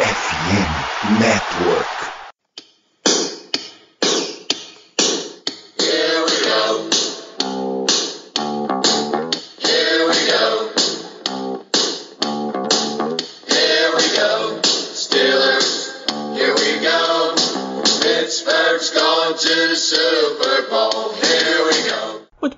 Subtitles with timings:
[0.00, 2.17] FM Network.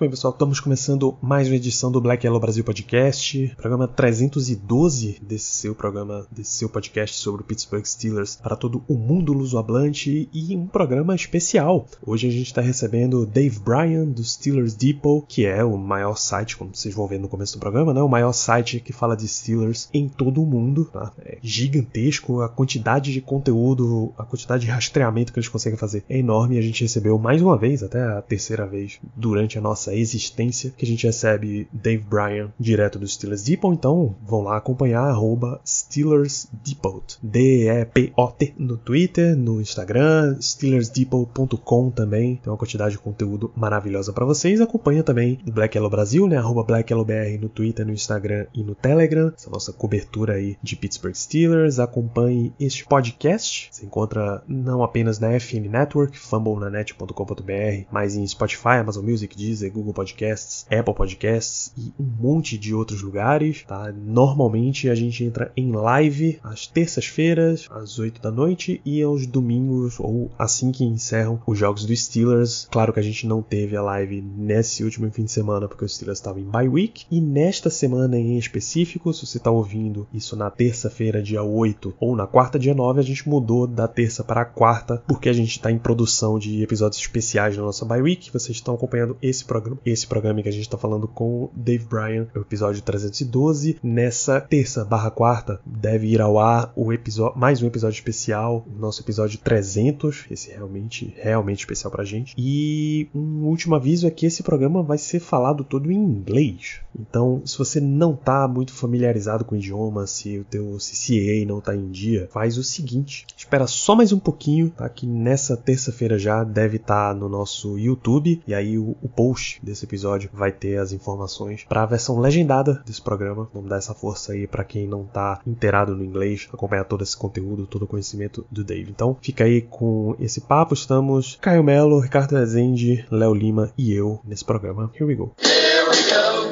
[0.01, 5.53] Bem, pessoal, estamos começando mais uma edição do Black Yellow Brasil Podcast, programa 312 desse
[5.53, 10.57] seu programa, desse seu podcast sobre o Pittsburgh Steelers para todo o mundo lusohablante e
[10.57, 11.85] um programa especial.
[12.01, 16.57] Hoje a gente está recebendo Dave Bryan do Steelers Depot, que é o maior site,
[16.57, 18.01] como vocês vão ver no começo do programa, né?
[18.01, 21.13] O maior site que fala de Steelers em todo o mundo, tá?
[21.19, 26.17] É gigantesco, a quantidade de conteúdo, a quantidade de rastreamento que eles conseguem fazer é
[26.17, 30.73] enorme a gente recebeu mais uma vez, até a terceira vez durante a nossa existência,
[30.77, 35.61] que a gente recebe Dave Bryan direto do Steelers Depot, então vão lá acompanhar arroba
[35.67, 44.13] Steelers Depot, D-E-P-O-T no Twitter, no Instagram, SteelersDepot.com também, tem uma quantidade de conteúdo maravilhosa
[44.13, 47.87] para vocês, acompanha também o Black Yellow Brasil, né, arroba Black Yellow BR no Twitter,
[47.87, 53.69] no Instagram e no Telegram, essa nossa cobertura aí de Pittsburgh Steelers, acompanhe este podcast,
[53.71, 59.95] se encontra não apenas na FN Network, fumblenanet.com.br, mas em Spotify, Amazon Music, Deezer, Google
[59.95, 63.93] Podcasts, Apple Podcasts e um monte de outros lugares, tá?
[63.93, 69.99] Normalmente a gente entra em live às terças-feiras, às 8 da noite e aos domingos
[69.99, 72.69] ou assim que encerram os jogos do Steelers.
[72.71, 75.89] Claro que a gente não teve a live nesse último fim de semana porque o
[75.89, 80.37] Steelers estava em bye week e nesta semana em específico, se você está ouvindo isso
[80.37, 84.43] na terça-feira, dia 8 ou na quarta, dia 9, a gente mudou da terça para
[84.43, 88.31] a quarta porque a gente está em produção de episódios especiais na nossa bye week.
[88.33, 91.85] Vocês estão acompanhando esse programa, esse programa que a gente está falando com o Dave
[91.85, 93.79] Bryan, o episódio 312.
[93.83, 99.03] Nessa terça barra quarta deve ir ao ar o episódio, mais um episódio especial, nosso
[99.03, 100.27] episódio 300.
[100.31, 102.35] Esse é realmente, realmente especial pra gente.
[102.37, 106.81] E um último aviso é que esse programa vai ser falado todo em inglês.
[106.99, 111.61] Então, se você não tá muito familiarizado com o idioma, se o teu CCA não
[111.61, 114.89] tá em dia, faz o seguinte: espera só mais um pouquinho, tá?
[114.89, 118.43] Que nessa terça-feira já deve estar no nosso YouTube.
[118.47, 122.83] E aí o, o post desse episódio vai ter as informações para a versão legendada
[122.87, 123.49] desse programa.
[123.53, 127.17] Vamos dar essa força aí para quem não tá inteirado no inglês, acompanhar todo esse
[127.17, 128.91] conteúdo, todo o conhecimento do Dave.
[128.91, 130.75] Então, fica aí com esse papo.
[130.75, 134.91] Estamos Caio Melo, Ricardo Rezende, Léo Lima e eu nesse programa.
[134.95, 135.35] Here we go.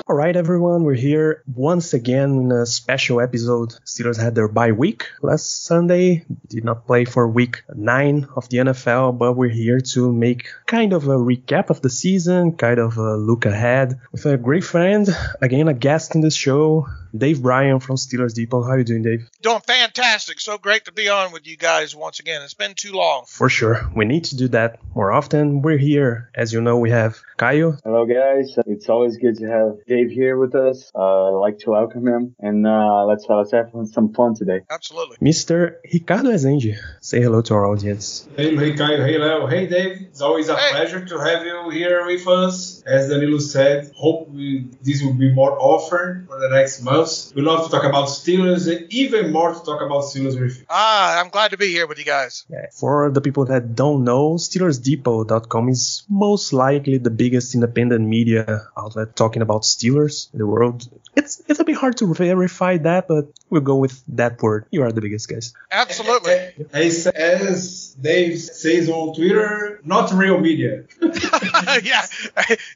[0.08, 0.14] Here.
[0.14, 3.74] Alright, everyone, we're here once again in a special episode.
[3.84, 8.58] Steelers had their bye week last Sunday, did not play for week 9 of the
[8.58, 12.96] NFL, but we're here to make kind of a recap of the season, kind of
[12.96, 15.08] a look ahead with a great friend,
[15.42, 16.86] again, a guest in this show,
[17.16, 18.62] Dave Bryan from Steelers Depot.
[18.62, 19.28] How are you doing, Dave?
[19.42, 20.40] Doing fantastic.
[20.40, 22.42] So great to be on with you guys once again.
[22.42, 23.24] It's been too long.
[23.26, 25.62] For sure, we need to do that more often.
[25.62, 27.76] We're here, as you know, we have Caio.
[27.84, 28.54] Hello, guys.
[28.66, 30.90] It's always good to have Dave here with us.
[30.94, 34.60] Uh, I'd like to welcome him, and uh, let's uh, let's have some fun today.
[34.70, 35.16] Absolutely.
[35.18, 35.76] Mr.
[35.92, 36.76] Ricardo Rezende.
[37.00, 38.28] Say hello to our audience.
[38.36, 39.04] Hey, hey, Caio.
[39.04, 39.46] Hey, Leo.
[39.46, 40.02] Hey, Dave.
[40.02, 40.70] It's always a Hey.
[40.72, 42.82] pleasure to have you here with us.
[42.86, 47.32] As Danilo said, hope we, this will be more often for the next months.
[47.34, 50.66] We love to talk about Steelers and even more to talk about Steelers with you.
[50.68, 52.44] Ah, I'm glad to be here with you guys.
[52.48, 58.68] Yeah, For the people that don't know, SteelersDepot.com is most likely the biggest independent media
[58.76, 60.88] outlet talking about Steelers in the world.
[61.16, 64.66] It's it's a bit hard to verify that, but we'll go with that word.
[64.70, 65.52] You are the biggest guys.
[65.70, 66.66] Absolutely.
[66.72, 70.84] As, as Dave says on Twitter, not real media.
[71.02, 72.06] yeah,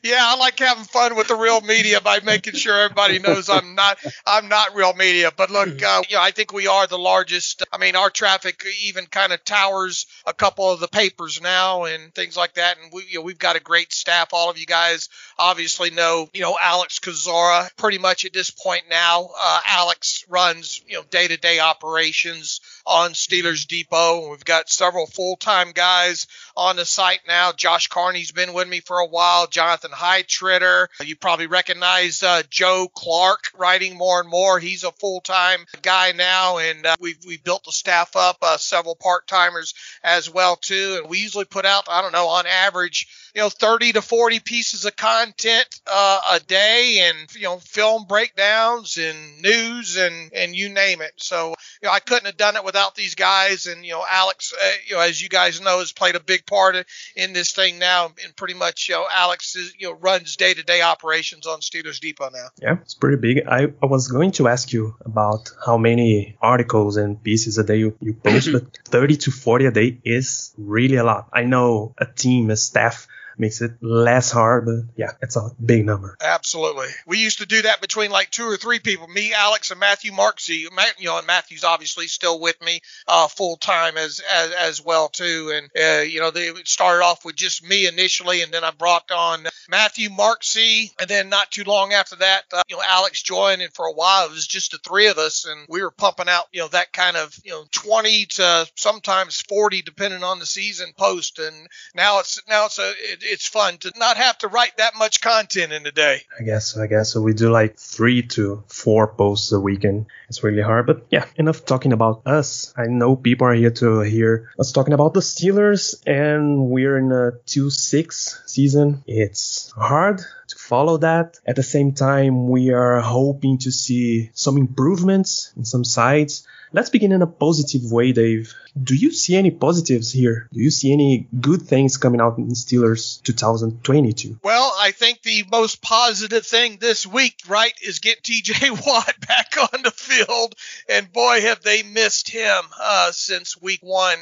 [0.02, 0.20] yeah.
[0.20, 3.98] I like having fun with the real media by making sure everybody knows I'm not
[4.26, 5.30] I'm not real media.
[5.36, 7.62] But look, uh, you know, I think we are the largest.
[7.72, 12.14] I mean, our traffic even kind of towers a couple of the papers now and
[12.14, 12.76] things like that.
[12.82, 14.28] And we you know, we've got a great staff.
[14.32, 15.08] All of you guys
[15.38, 19.28] obviously know you know Alex Kozora pretty much at this point now.
[19.38, 24.22] Uh, Alex runs you know day to day operations on Steelers Depot.
[24.22, 26.26] And we've got several full time guys
[26.56, 27.52] on the site now.
[27.52, 29.46] Josh Carney's been with me for a while.
[29.46, 30.88] Jonathan Heitritter.
[31.04, 34.58] You probably recognize uh, Joe Clark writing more and more.
[34.58, 38.38] He's a full time guy now, and uh, we've we've built the staff up.
[38.42, 42.28] Uh, several part timers as well too, and we usually put out I don't know
[42.28, 47.44] on average you know 30 to 40 pieces of content uh, a day and you
[47.44, 52.26] know film breakdowns and news and and you name it so you know i couldn't
[52.26, 53.66] have done it without these guys.
[53.66, 56.46] And you know, Alex, uh, you know, as you guys know, has played a big
[56.46, 56.76] part
[57.16, 58.06] in this thing now.
[58.06, 61.60] And pretty much, you know, Alex is, you know runs day to day operations on
[61.60, 62.48] Steelers Depot now.
[62.60, 63.46] Yeah, it's pretty big.
[63.46, 67.76] I, I was going to ask you about how many articles and pieces a day
[67.76, 71.28] you, you post, but 30 to 40 a day is really a lot.
[71.30, 73.06] I know a team, a staff
[73.42, 76.16] makes it less hard, but yeah, it's a big number.
[76.22, 76.86] Absolutely.
[77.06, 80.12] We used to do that between like two or three people, me, Alex, and Matthew
[80.12, 80.68] Marczi.
[80.98, 85.08] You know, and Matthew's obviously still with me uh, full time as, as as well
[85.08, 85.52] too.
[85.52, 89.10] And uh, you know, they started off with just me initially, and then I brought
[89.10, 93.60] on Matthew Marczi, and then not too long after that, uh, you know, Alex joined,
[93.60, 96.28] and for a while it was just the three of us, and we were pumping
[96.28, 100.46] out, you know, that kind of you know 20 to sometimes 40 depending on the
[100.46, 101.66] season post, and
[101.96, 105.22] now it's now it's a it, it's fun to not have to write that much
[105.22, 106.20] content in a day.
[106.38, 107.10] I guess, I guess.
[107.10, 110.06] So we do like three to four posts a weekend.
[110.28, 110.86] it's really hard.
[110.86, 112.74] But yeah, enough talking about us.
[112.76, 117.10] I know people are here to hear us talking about the Steelers, and we're in
[117.10, 119.02] a 2 6 season.
[119.06, 121.38] It's hard to follow that.
[121.46, 126.46] At the same time, we are hoping to see some improvements in some sides.
[126.74, 128.54] Let's begin in a positive way, Dave.
[128.80, 130.48] Do you see any positives here?
[130.50, 134.38] Do you see any good things coming out in Steelers 2022?
[134.42, 139.54] Well, I think the most positive thing this week, right, is get TJ Watt back
[139.58, 140.54] on the field.
[140.88, 144.18] And boy, have they missed him uh, since week one.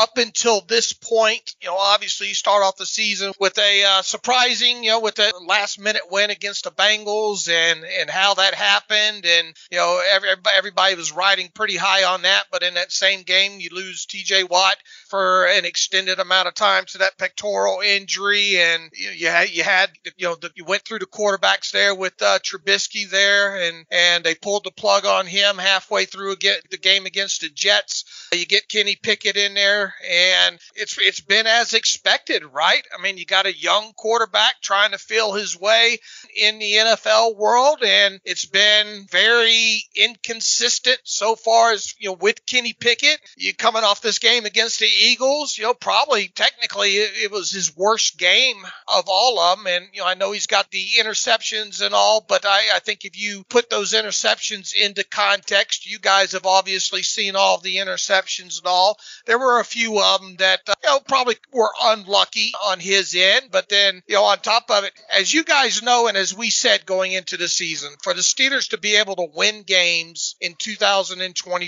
[0.00, 4.02] Up until this point, you know, obviously you start off the season with a uh,
[4.02, 8.54] surprising, you know, with a last minute win against the Bengals and, and how that
[8.54, 9.24] happened.
[9.24, 12.44] And, you know, every, everybody was riding pretty high on that.
[12.50, 14.76] But in that same game, you lose TJ Watt
[15.08, 18.58] for an extended amount of time to that pectoral injury.
[18.58, 21.94] And you, you had, you had, you know, the, you went through the quarterbacks there
[21.94, 26.58] with uh, Trubisky there and, and they pulled the plug on him halfway through again,
[26.70, 28.28] the game against the Jets.
[28.32, 32.82] You get Kenny Pickett in there and it's, it's been as expected, right?
[32.96, 35.98] I mean, you got a young quarterback trying to feel his way
[36.36, 42.46] in the NFL world and it's been very inconsistent so far as, you know, with
[42.46, 43.20] Kenny Pickett.
[43.36, 47.50] You coming off this game against the Eagles, you know, probably technically it, it was
[47.50, 48.56] his worst game
[48.88, 49.66] of all of them.
[49.66, 53.04] And, you know, I know he's got the interceptions and all, but I, I think
[53.04, 58.58] if you put those interceptions into context, you guys have obviously seen all the interceptions
[58.58, 58.98] and all.
[59.26, 63.14] There were a few of them that, uh, you know, probably were unlucky on his
[63.14, 63.50] end.
[63.50, 66.50] But then, you know, on top of it, as you guys know, and as we
[66.50, 70.54] said going into the season, for the Steelers to be able to win games in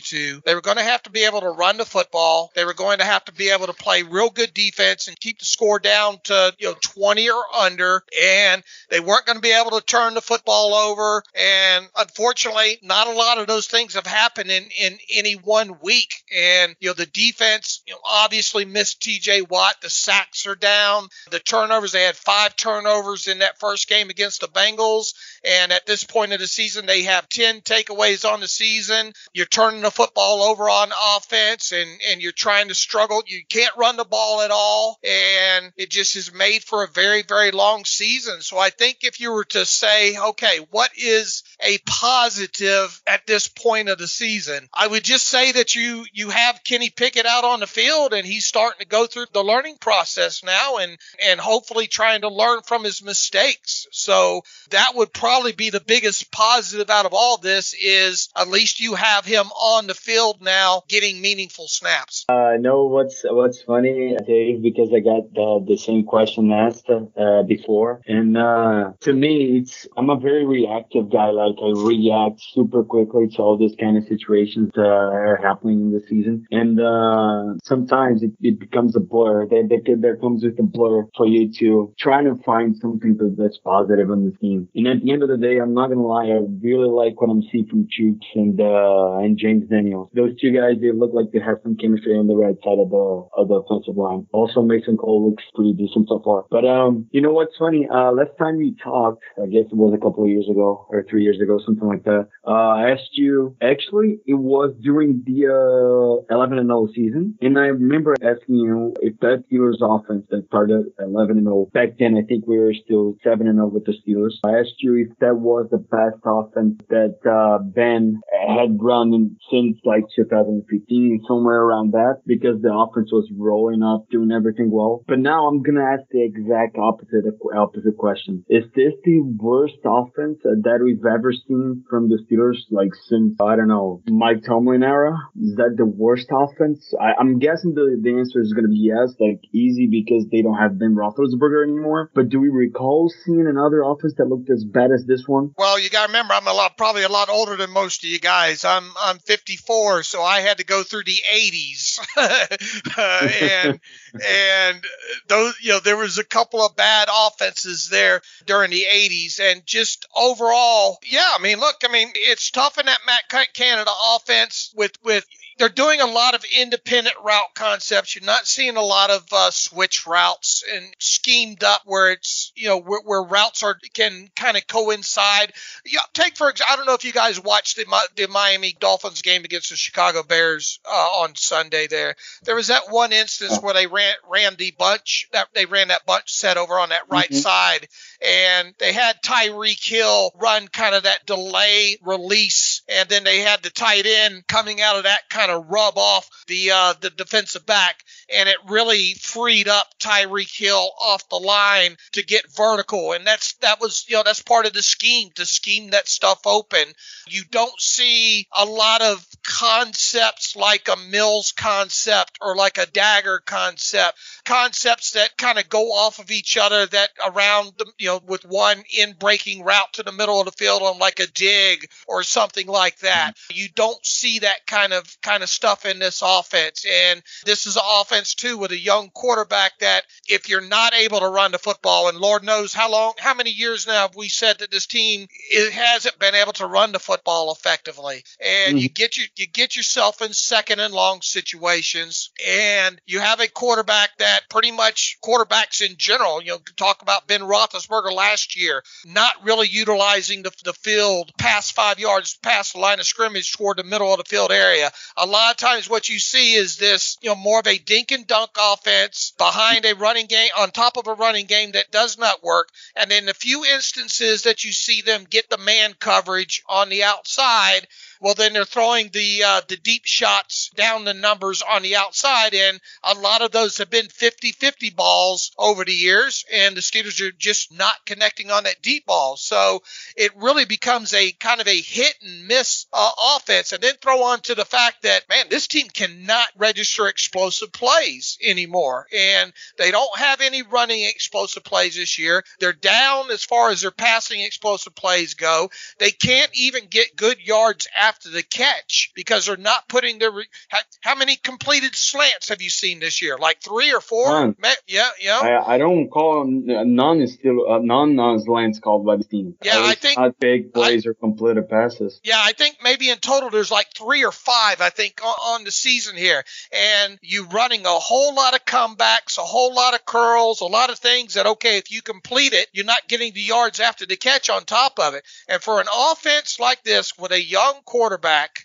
[0.01, 2.51] 2022, they were going to have to be able to run the football.
[2.55, 5.39] They were going to have to be able to play real good defense and keep
[5.39, 8.03] the score down to, you know, 20 or under.
[8.21, 11.23] And they weren't going to be able to turn the football over.
[11.35, 16.13] And unfortunately, not a lot of those things have happened in, in any one week.
[16.35, 19.77] And, you know, the defense, you know, obviously missed TJ Watt.
[19.81, 21.09] The sacks are down.
[21.31, 25.15] The turnovers, they had five turnovers in that first game against the Bengals.
[25.47, 29.13] And at this point of the season, they have 10 takeaways on the season.
[29.33, 33.23] You're turning the football over on offense and, and you're trying to struggle.
[33.25, 34.99] You can't run the ball at all.
[35.05, 38.41] And it just is made for a very, very long season.
[38.41, 43.47] So I think if you were to say, okay, what is a positive at this
[43.47, 44.69] point of the season?
[44.75, 48.27] I would just say that you, you have Kenny Pickett out on the field and
[48.27, 52.63] he's starting to go through the learning process now and, and hopefully trying to learn
[52.63, 53.87] from his mistakes.
[53.93, 58.81] So that would probably be the biggest positive out of all this is at least
[58.81, 62.25] you have him on the field now getting meaningful snaps.
[62.29, 67.43] Uh, know what's what's funny, Dave, because I got the, the same question asked uh,
[67.43, 71.31] before, and uh, to me, it's I'm a very reactive guy.
[71.31, 75.93] Like I react super quickly to all these kind of situations that are happening in
[75.93, 79.47] the season, and uh, sometimes it, it becomes a blur.
[79.47, 84.25] There comes with a blur for you to try to find something that's positive on
[84.25, 84.69] the team.
[84.75, 87.30] And at the end of the day, I'm not gonna lie, I really like what
[87.30, 90.11] I'm seeing from Chuks and uh, and James Daniels.
[90.14, 92.90] Those two guys, they look like they have some chemistry on the right side of
[92.90, 93.06] the
[93.37, 94.26] of the offensive line.
[94.33, 96.45] Also, Mason Cole looks pretty decent so far.
[96.50, 97.88] But um, you know what's funny?
[97.90, 101.04] Uh, last time we talked, I guess it was a couple of years ago or
[101.09, 102.28] three years ago, something like that.
[102.47, 103.56] Uh, I asked you.
[103.62, 108.95] Actually, it was during the uh, 11 and 0 season, and I remember asking you
[109.00, 112.16] if that Steelers offense that started 11 and 0 back then.
[112.16, 114.35] I think we were still 7 and 0 with the Steelers.
[114.45, 119.37] I asked you if that was the best offense that uh, Ben had run in,
[119.51, 125.05] since like 2015, somewhere around that, because the offense was rolling up, doing everything well.
[125.07, 130.39] But now I'm gonna ask the exact opposite opposite question: Is this the worst offense
[130.43, 135.17] that we've ever seen from the Steelers, like since I don't know Mike Tomlin era?
[135.41, 136.95] Is that the worst offense?
[137.01, 140.59] I, I'm guessing the the answer is gonna be yes, like easy because they don't
[140.59, 142.11] have Ben Roethlisberger anymore.
[142.15, 145.55] But do we recall seeing another offense that looked as bad as this one?
[145.59, 148.11] Well, you got to remember, I'm a lot, probably a lot older than most of
[148.11, 148.65] you guys.
[148.65, 153.81] I'm I'm 54, so I had to go through the 80s, uh, and
[154.25, 154.85] and
[155.29, 159.67] those, you know, there was a couple of bad offenses there during the 80s, and
[159.67, 161.33] just overall, yeah.
[161.38, 165.26] I mean, look, I mean, it's tough in that Matt Canada offense with with
[165.59, 168.15] they're doing a lot of independent route concepts.
[168.15, 172.69] You're not seeing a lot of uh, switch routes and schemed up where it's you
[172.69, 175.52] know where, where routes are can kind of coincide.
[175.85, 179.23] Yeah, take for example, I don't know if you guys watched the the Miami Dolphins
[179.23, 181.87] game against the Chicago Bears uh, on Sunday.
[181.87, 182.14] There,
[182.45, 186.07] there was that one instance where they ran ran the bunch that they ran that
[186.07, 187.37] bunch set over on that right mm-hmm.
[187.37, 187.88] side,
[188.25, 193.62] and they had Tyreek Hill run kind of that delay release, and then they had
[193.62, 197.66] the tight end coming out of that kind of rub off the uh, the defensive
[197.66, 203.26] back, and it really freed up Tyreek Hill off the line to get vertical, and
[203.26, 206.85] that's that was you know that's part of the scheme to scheme that stuff open.
[207.28, 213.40] You don't see a lot of concepts like a Mills concept or like a dagger
[213.45, 218.21] concept, concepts that kind of go off of each other that around the you know
[218.26, 221.88] with one in breaking route to the middle of the field on like a dig
[222.07, 223.33] or something like that.
[223.50, 227.76] You don't see that kind of kind of stuff in this offense, and this is
[227.76, 231.59] an offense too with a young quarterback that if you're not able to run the
[231.59, 234.87] football, and Lord knows how long, how many years now have we said that this
[234.87, 238.78] team it hasn't been able to run the football effectively, and mm-hmm.
[238.78, 243.49] you get you you get yourself in second and long situations, and you have a
[243.49, 248.83] quarterback that pretty much quarterbacks in general, you know, talk about Ben Roethlisberger last year,
[249.04, 253.78] not really utilizing the, the field past five yards, past the line of scrimmage toward
[253.78, 254.90] the middle of the field area.
[255.16, 258.12] A lot of times, what you see is this, you know, more of a dink
[258.12, 262.18] and dunk offense behind a running game, on top of a running game that does
[262.18, 266.62] not work, and in the few instances that you see them get the man coverage
[266.68, 267.87] on the outside
[268.20, 272.54] well, then they're throwing the uh, the deep shots down the numbers on the outside,
[272.54, 277.20] and a lot of those have been 50-50 balls over the years, and the Steelers
[277.20, 279.37] are just not connecting on that deep ball.
[279.37, 279.82] So
[280.16, 284.23] it really becomes a kind of a hit and miss uh, offense, and then throw
[284.25, 289.90] on to the fact that man, this team cannot register explosive plays anymore, and they
[289.90, 292.44] don't have any running explosive plays this year.
[292.61, 295.70] They're down as far as their passing explosive plays go.
[295.99, 300.31] They can't even get good yards after the catch because they're not putting their.
[300.69, 303.37] How, how many completed slants have you seen this year?
[303.39, 304.27] Like three or four?
[304.27, 304.57] None.
[304.87, 305.39] Yeah, yeah.
[305.39, 306.95] I, I don't call them.
[306.95, 309.57] None is still uh, none non slants called by the team.
[309.63, 312.21] Yeah, I think not big plays I, or completed passes.
[312.25, 314.81] Yeah, I think maybe in total there's like three or five.
[314.81, 319.39] I think on, on the season here, and you running a whole lot of comebacks,
[319.39, 322.69] a whole lot of curls, a lot of things that okay, if you complete it,
[322.73, 325.25] you're not getting the yards after the catch on top of it.
[325.49, 327.96] And for an offense like this with a young quarterback,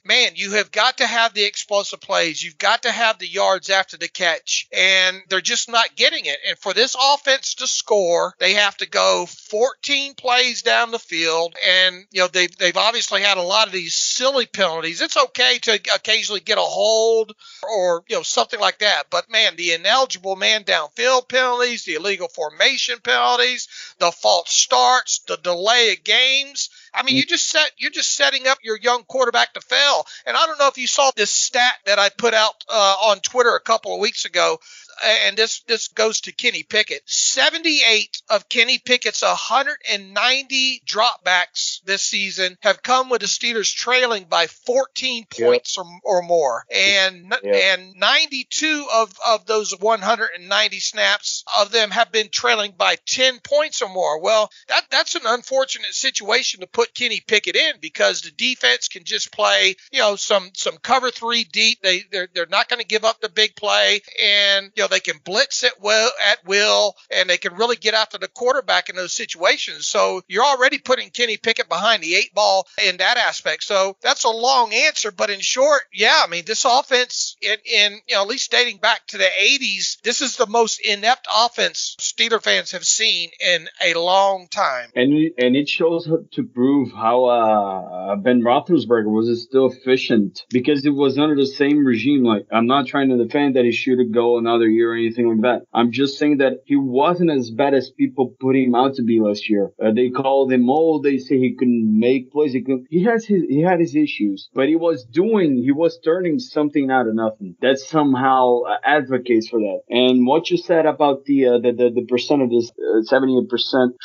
[0.03, 2.43] man, you have got to have the explosive plays.
[2.43, 6.37] You've got to have the yards after the catch, and they're just not getting it.
[6.47, 11.55] And for this offense to score, they have to go 14 plays down the field,
[11.65, 15.01] and you know they've they've obviously had a lot of these silly penalties.
[15.01, 17.33] It's okay to occasionally get a hold
[17.63, 22.27] or you know something like that, but man, the ineligible man downfield penalties, the illegal
[22.27, 23.67] formation penalties,
[23.99, 27.19] the false starts, the delay of games I mean, mm.
[27.19, 29.20] you just set you're just setting up your young quarterback
[29.53, 30.05] to fail.
[30.25, 33.19] And I don't know if you saw this stat that I put out uh, on
[33.19, 34.59] Twitter a couple of weeks ago
[35.03, 37.03] and this this goes to Kenny Pickett.
[37.05, 44.47] 78 of Kenny Pickett's 190 dropbacks this season have come with the Steelers trailing by
[44.47, 45.85] 14 points yep.
[46.03, 47.79] or, or more, and yep.
[47.79, 53.81] and 92 of of those 190 snaps of them have been trailing by 10 points
[53.81, 54.19] or more.
[54.19, 59.03] Well, that that's an unfortunate situation to put Kenny Pickett in because the defense can
[59.03, 61.81] just play, you know, some some cover three deep.
[61.81, 65.19] They they're they're not going to give up the big play, and know they can
[65.23, 69.13] blitz it well at will, and they can really get after the quarterback in those
[69.13, 69.87] situations.
[69.87, 73.63] So you're already putting Kenny Pickett behind the eight ball in that aspect.
[73.63, 77.99] So that's a long answer, but in short, yeah, I mean this offense in, in
[78.07, 81.95] you know at least dating back to the 80s, this is the most inept offense
[81.99, 84.89] Steeler fans have seen in a long time.
[84.95, 90.91] And and it shows to prove how uh, Ben Roethlisberger was still efficient because it
[90.93, 92.23] was under the same regime.
[92.23, 95.41] Like I'm not trying to defend that he should go another year or anything like
[95.41, 95.67] that.
[95.73, 99.19] I'm just saying that he wasn't as bad as people put him out to be
[99.19, 99.71] last year.
[99.83, 101.03] Uh, they called him old.
[101.03, 102.53] They say he couldn't make plays.
[102.53, 102.85] He could.
[102.89, 105.57] He has his he had his issues, but he was doing.
[105.57, 107.55] He was turning something out of nothing.
[107.61, 109.81] That somehow uh, advocates for that.
[109.89, 113.47] And what you said about the uh, the, the the percent of this uh, 78%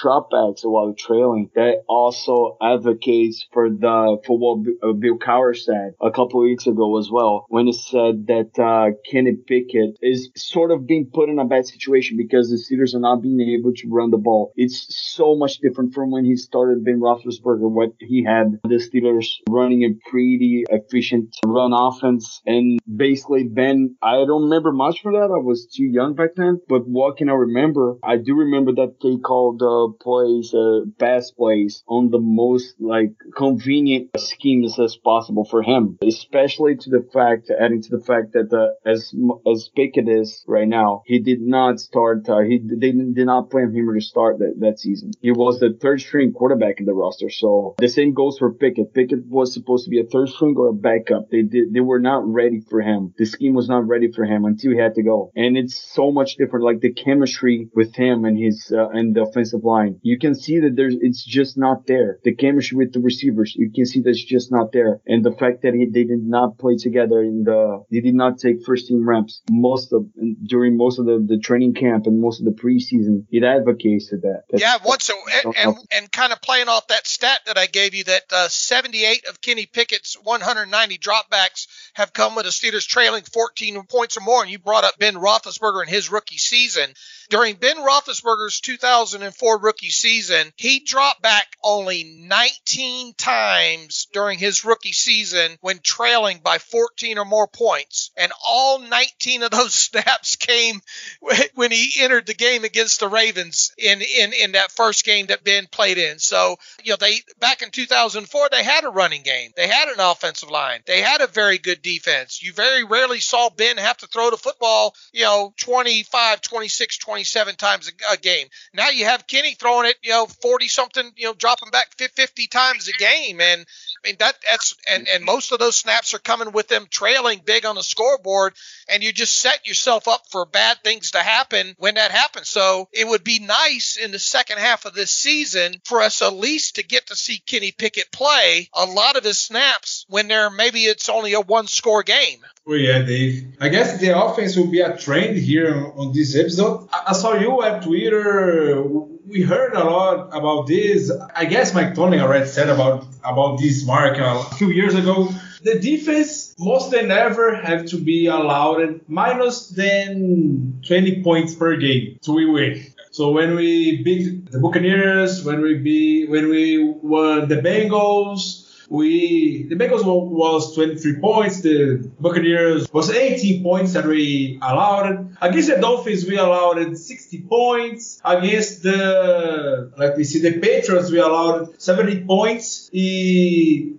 [0.03, 6.11] dropbacks while trailing, that also advocates for the for what uh, Bill Cowher said a
[6.11, 10.87] couple weeks ago as well when he said that uh, Kenny Pickett is sort of
[10.87, 14.11] being put in a bad situation because the Steelers are not being able to run
[14.11, 14.55] the ball.
[14.57, 14.79] It's
[15.15, 19.83] so much different from when he started Ben Roethlisberger, what he had the Steelers running
[19.83, 22.41] a pretty efficient run offense.
[22.47, 25.31] And basically, Ben, I don't remember much for that.
[25.31, 26.63] I was too young back then.
[26.67, 27.97] But what can I remember?
[28.03, 33.13] I do remember that they called uh, plays, uh, pass plays on the most like
[33.37, 38.49] convenient schemes as possible for him, especially to the fact, adding to the fact that
[38.55, 39.13] uh, as
[39.53, 42.29] as Pickett is right now, he did not start.
[42.29, 45.13] Uh, he they did not plan him to start that, that season.
[45.21, 47.31] He was the third string quarterback in the roster.
[47.31, 48.95] So the same goes for Pickett.
[48.95, 51.31] Pickett was supposed to be a third string or a backup.
[51.31, 53.15] They did they were not ready for him.
[53.19, 55.31] The scheme was not ready for him until he had to go.
[55.37, 56.65] And it's so much different.
[56.65, 60.61] Like the chemistry with him and his uh, and the offensive line, you can see
[60.61, 62.19] that there's it's just not there.
[62.25, 65.01] The chemistry with the receivers, you can see that's just not there.
[65.07, 68.39] And the fact that he, they did not play together in the they did not
[68.39, 70.07] take first team reps most of
[70.45, 73.25] during most of the, the training camp and most of the preseason.
[73.31, 74.45] It advocates for that.
[74.51, 75.15] That's, yeah, once so
[75.45, 78.49] and, and, and kind of playing off that stat that I gave you that uh,
[78.49, 84.21] 78 of Kenny Pickett's 190 dropbacks have come with the Steelers trailing 14 points or
[84.21, 84.43] more.
[84.43, 86.93] And you brought up Ben Roethlisberger in his rookie season.
[87.29, 94.93] During Ben Roethlisberger's 2004 rookie season, he dropped back only 19 times during his rookie
[94.93, 98.11] season when trailing by 14 or more points.
[98.17, 100.81] And all 19 of those snaps came
[101.55, 105.45] when he entered the game against the Ravens in, in, in that first game that
[105.45, 106.19] Ben played in.
[106.19, 109.53] So, you know, they back in 2004, they had a running game.
[109.57, 110.81] They had an offensive line.
[110.87, 112.43] They had a very good defense.
[112.43, 117.57] You very rarely saw Ben have to throw the football, you know, 25, 26, 27
[117.57, 118.49] times a, a game.
[118.75, 122.47] Now you have Kenny throwing it, you know, 40 something, you know, dropping back 50
[122.49, 123.41] times a game.
[123.41, 126.87] And I mean that that's and and most of those snaps are coming with them
[126.91, 128.55] trailing big on the scoreboard,
[128.89, 132.49] and you just set yourself up for bad things to happen when that happens.
[132.49, 136.35] So it would be nice in the second half of this season for us at
[136.35, 140.51] least to get to see Kenny Pickett play a lot of his snaps when there
[140.51, 142.41] maybe it's only a one score game.
[142.67, 143.57] Oh yeah, Dave.
[143.61, 146.89] I guess the offense will be a trend here on this episode.
[146.93, 148.85] I saw you at Twitter
[149.27, 151.11] we heard a lot about this.
[151.35, 155.29] I guess Mike Tomlin already said about about this mark a few years ago.
[155.67, 162.21] The defense most than ever have to be allowed minus than 20 points per game
[162.23, 162.87] to win.
[163.11, 169.65] So when we beat the Buccaneers, when we beat when we won the Bengals, we
[169.69, 175.37] the Bengals was 23 points, the Buccaneers was 18 points that we allowed.
[175.41, 178.21] Against the Dolphins, we allowed 60 points.
[178.25, 182.89] Against the let me see the Patriots, we allowed 70 points.
[182.93, 183.01] And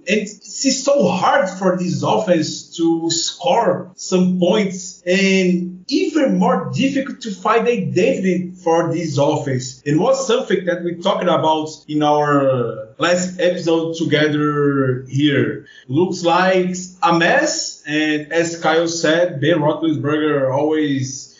[0.05, 7.31] it's so hard for this offense to score some points and even more difficult to
[7.31, 9.81] find identity for this offense.
[9.85, 15.67] It was something that we talked about in our last episode together here.
[15.87, 21.35] Looks like a mess, and as Caio said, Ben Roethlisberger always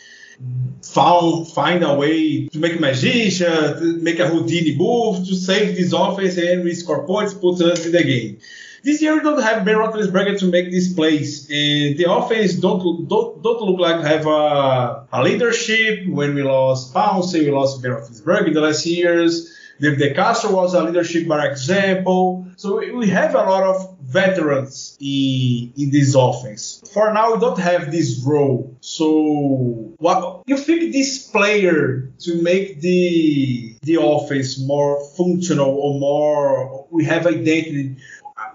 [0.82, 5.76] found find a way to make a magician, to make a Houdini move to save
[5.76, 8.38] this offense and we score points, put us in the game.
[8.84, 13.08] This year we don't have Ben Roethlisberger to make these plays, and the offense don't
[13.08, 16.06] don't, don't look like have a, a leadership.
[16.06, 19.57] When we lost Pouncey, we lost Ben Roethlisberger in the last years.
[19.80, 22.46] David DeCastro was a leadership by example.
[22.56, 26.82] So we have a lot of veterans in, in this offense.
[26.92, 28.76] For now, we don't have this role.
[28.80, 36.86] So what you think this player to make the the offense more functional or more
[36.90, 37.96] we have identity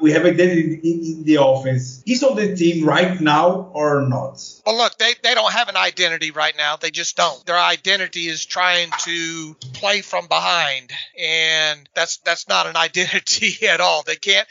[0.03, 2.03] we have identity in, in the offense.
[2.05, 4.43] He's on the team right now or not?
[4.65, 6.75] Well, look, they, they don't have an identity right now.
[6.75, 7.43] They just don't.
[7.45, 13.79] Their identity is trying to play from behind, and that's that's not an identity at
[13.79, 14.03] all.
[14.03, 14.47] They can't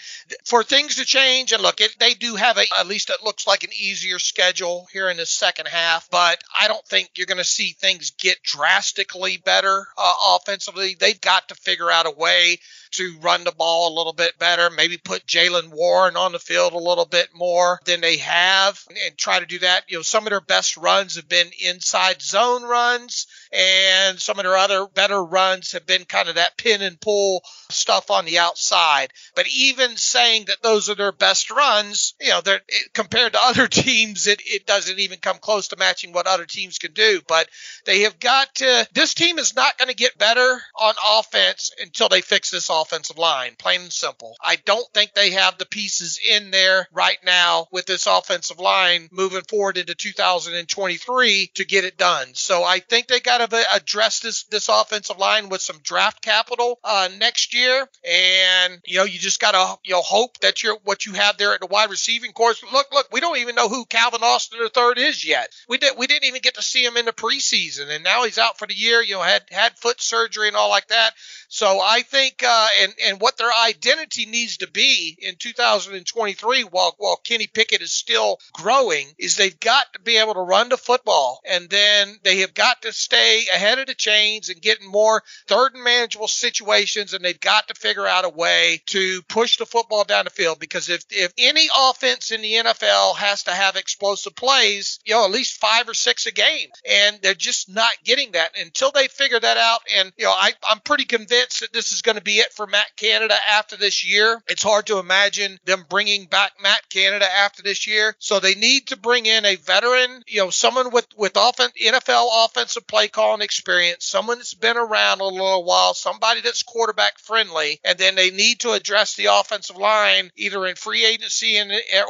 [0.46, 1.52] for things to change.
[1.52, 4.88] And look, it, they do have a at least it looks like an easier schedule
[4.90, 8.42] here in the second half, but I don't think you're going to see things get
[8.42, 10.96] drastically better uh, offensively.
[10.98, 12.58] They've got to figure out a way
[12.92, 16.72] to run the ball a little bit better, maybe put Jaylen Warren on the field
[16.72, 19.84] a little bit more than they have and try to do that.
[19.88, 24.44] You know, some of their best runs have been inside zone runs and some of
[24.44, 28.38] their other better runs have been kind of that pin and pull stuff on the
[28.38, 29.12] outside.
[29.34, 32.62] But even saying that those are their best runs, you know, they're
[32.94, 36.78] compared to other teams, it, it doesn't even come close to matching what other teams
[36.78, 37.20] can do.
[37.28, 37.48] But
[37.84, 42.08] they have got to, this team is not going to get better on offense until
[42.08, 44.36] they fix this offensive line, plain and simple.
[44.40, 49.08] I don't think they have the pieces in there right now with this offensive line
[49.12, 52.28] moving forward into 2023 to get it done.
[52.34, 56.78] So I think they got to address this, this offensive line with some draft capital
[56.84, 61.06] uh, next year and you know you just gotta you know hope that you're what
[61.06, 62.62] you have there at the wide receiving course.
[62.72, 65.52] Look, look, we don't even know who Calvin Austin III is yet.
[65.68, 68.38] We did we didn't even get to see him in the preseason, and now he's
[68.38, 69.02] out for the year.
[69.02, 71.14] You know, had had foot surgery and all like that.
[71.48, 76.94] So I think, uh, and and what their identity needs to be in 2023, while
[76.98, 80.76] while Kenny Pickett is still growing, is they've got to be able to run the
[80.76, 85.22] football, and then they have got to stay ahead of the chains and getting more
[85.46, 89.66] third and manageable situations, and they've got to figure out a way to push the
[89.66, 93.76] football down the field because if if any offense in the NFL has to have
[93.76, 97.92] explosive plays, you know, at least five or six a game, and they're just not
[98.04, 99.80] getting that until they figure that out.
[99.96, 102.66] And you know, I I'm pretty convinced that this is going to be it for
[102.66, 104.42] Matt Canada after this year.
[104.48, 108.14] It's hard to imagine them bringing back Matt Canada after this year.
[108.18, 112.28] So they need to bring in a veteran, you know, someone with with offense, NFL
[112.44, 117.78] offensive play calling experience, someone that's been around a little while, somebody that's quarterback friendly,
[117.84, 121.56] and then they need to address the offensive line either in free agency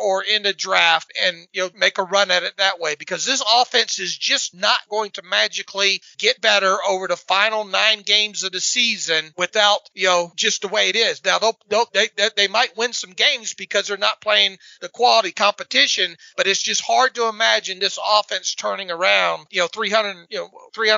[0.03, 3.27] or in the draft, and you know make a run at it that way because
[3.27, 8.43] this offense is just not going to magically get better over the final nine games
[8.43, 11.23] of the season without you know just the way it is.
[11.27, 15.33] Now they'll, they'll, they they might win some games because they're not playing the quality
[15.33, 20.39] competition, but it's just hard to imagine this offense turning around you know 300 you
[20.39, 20.51] know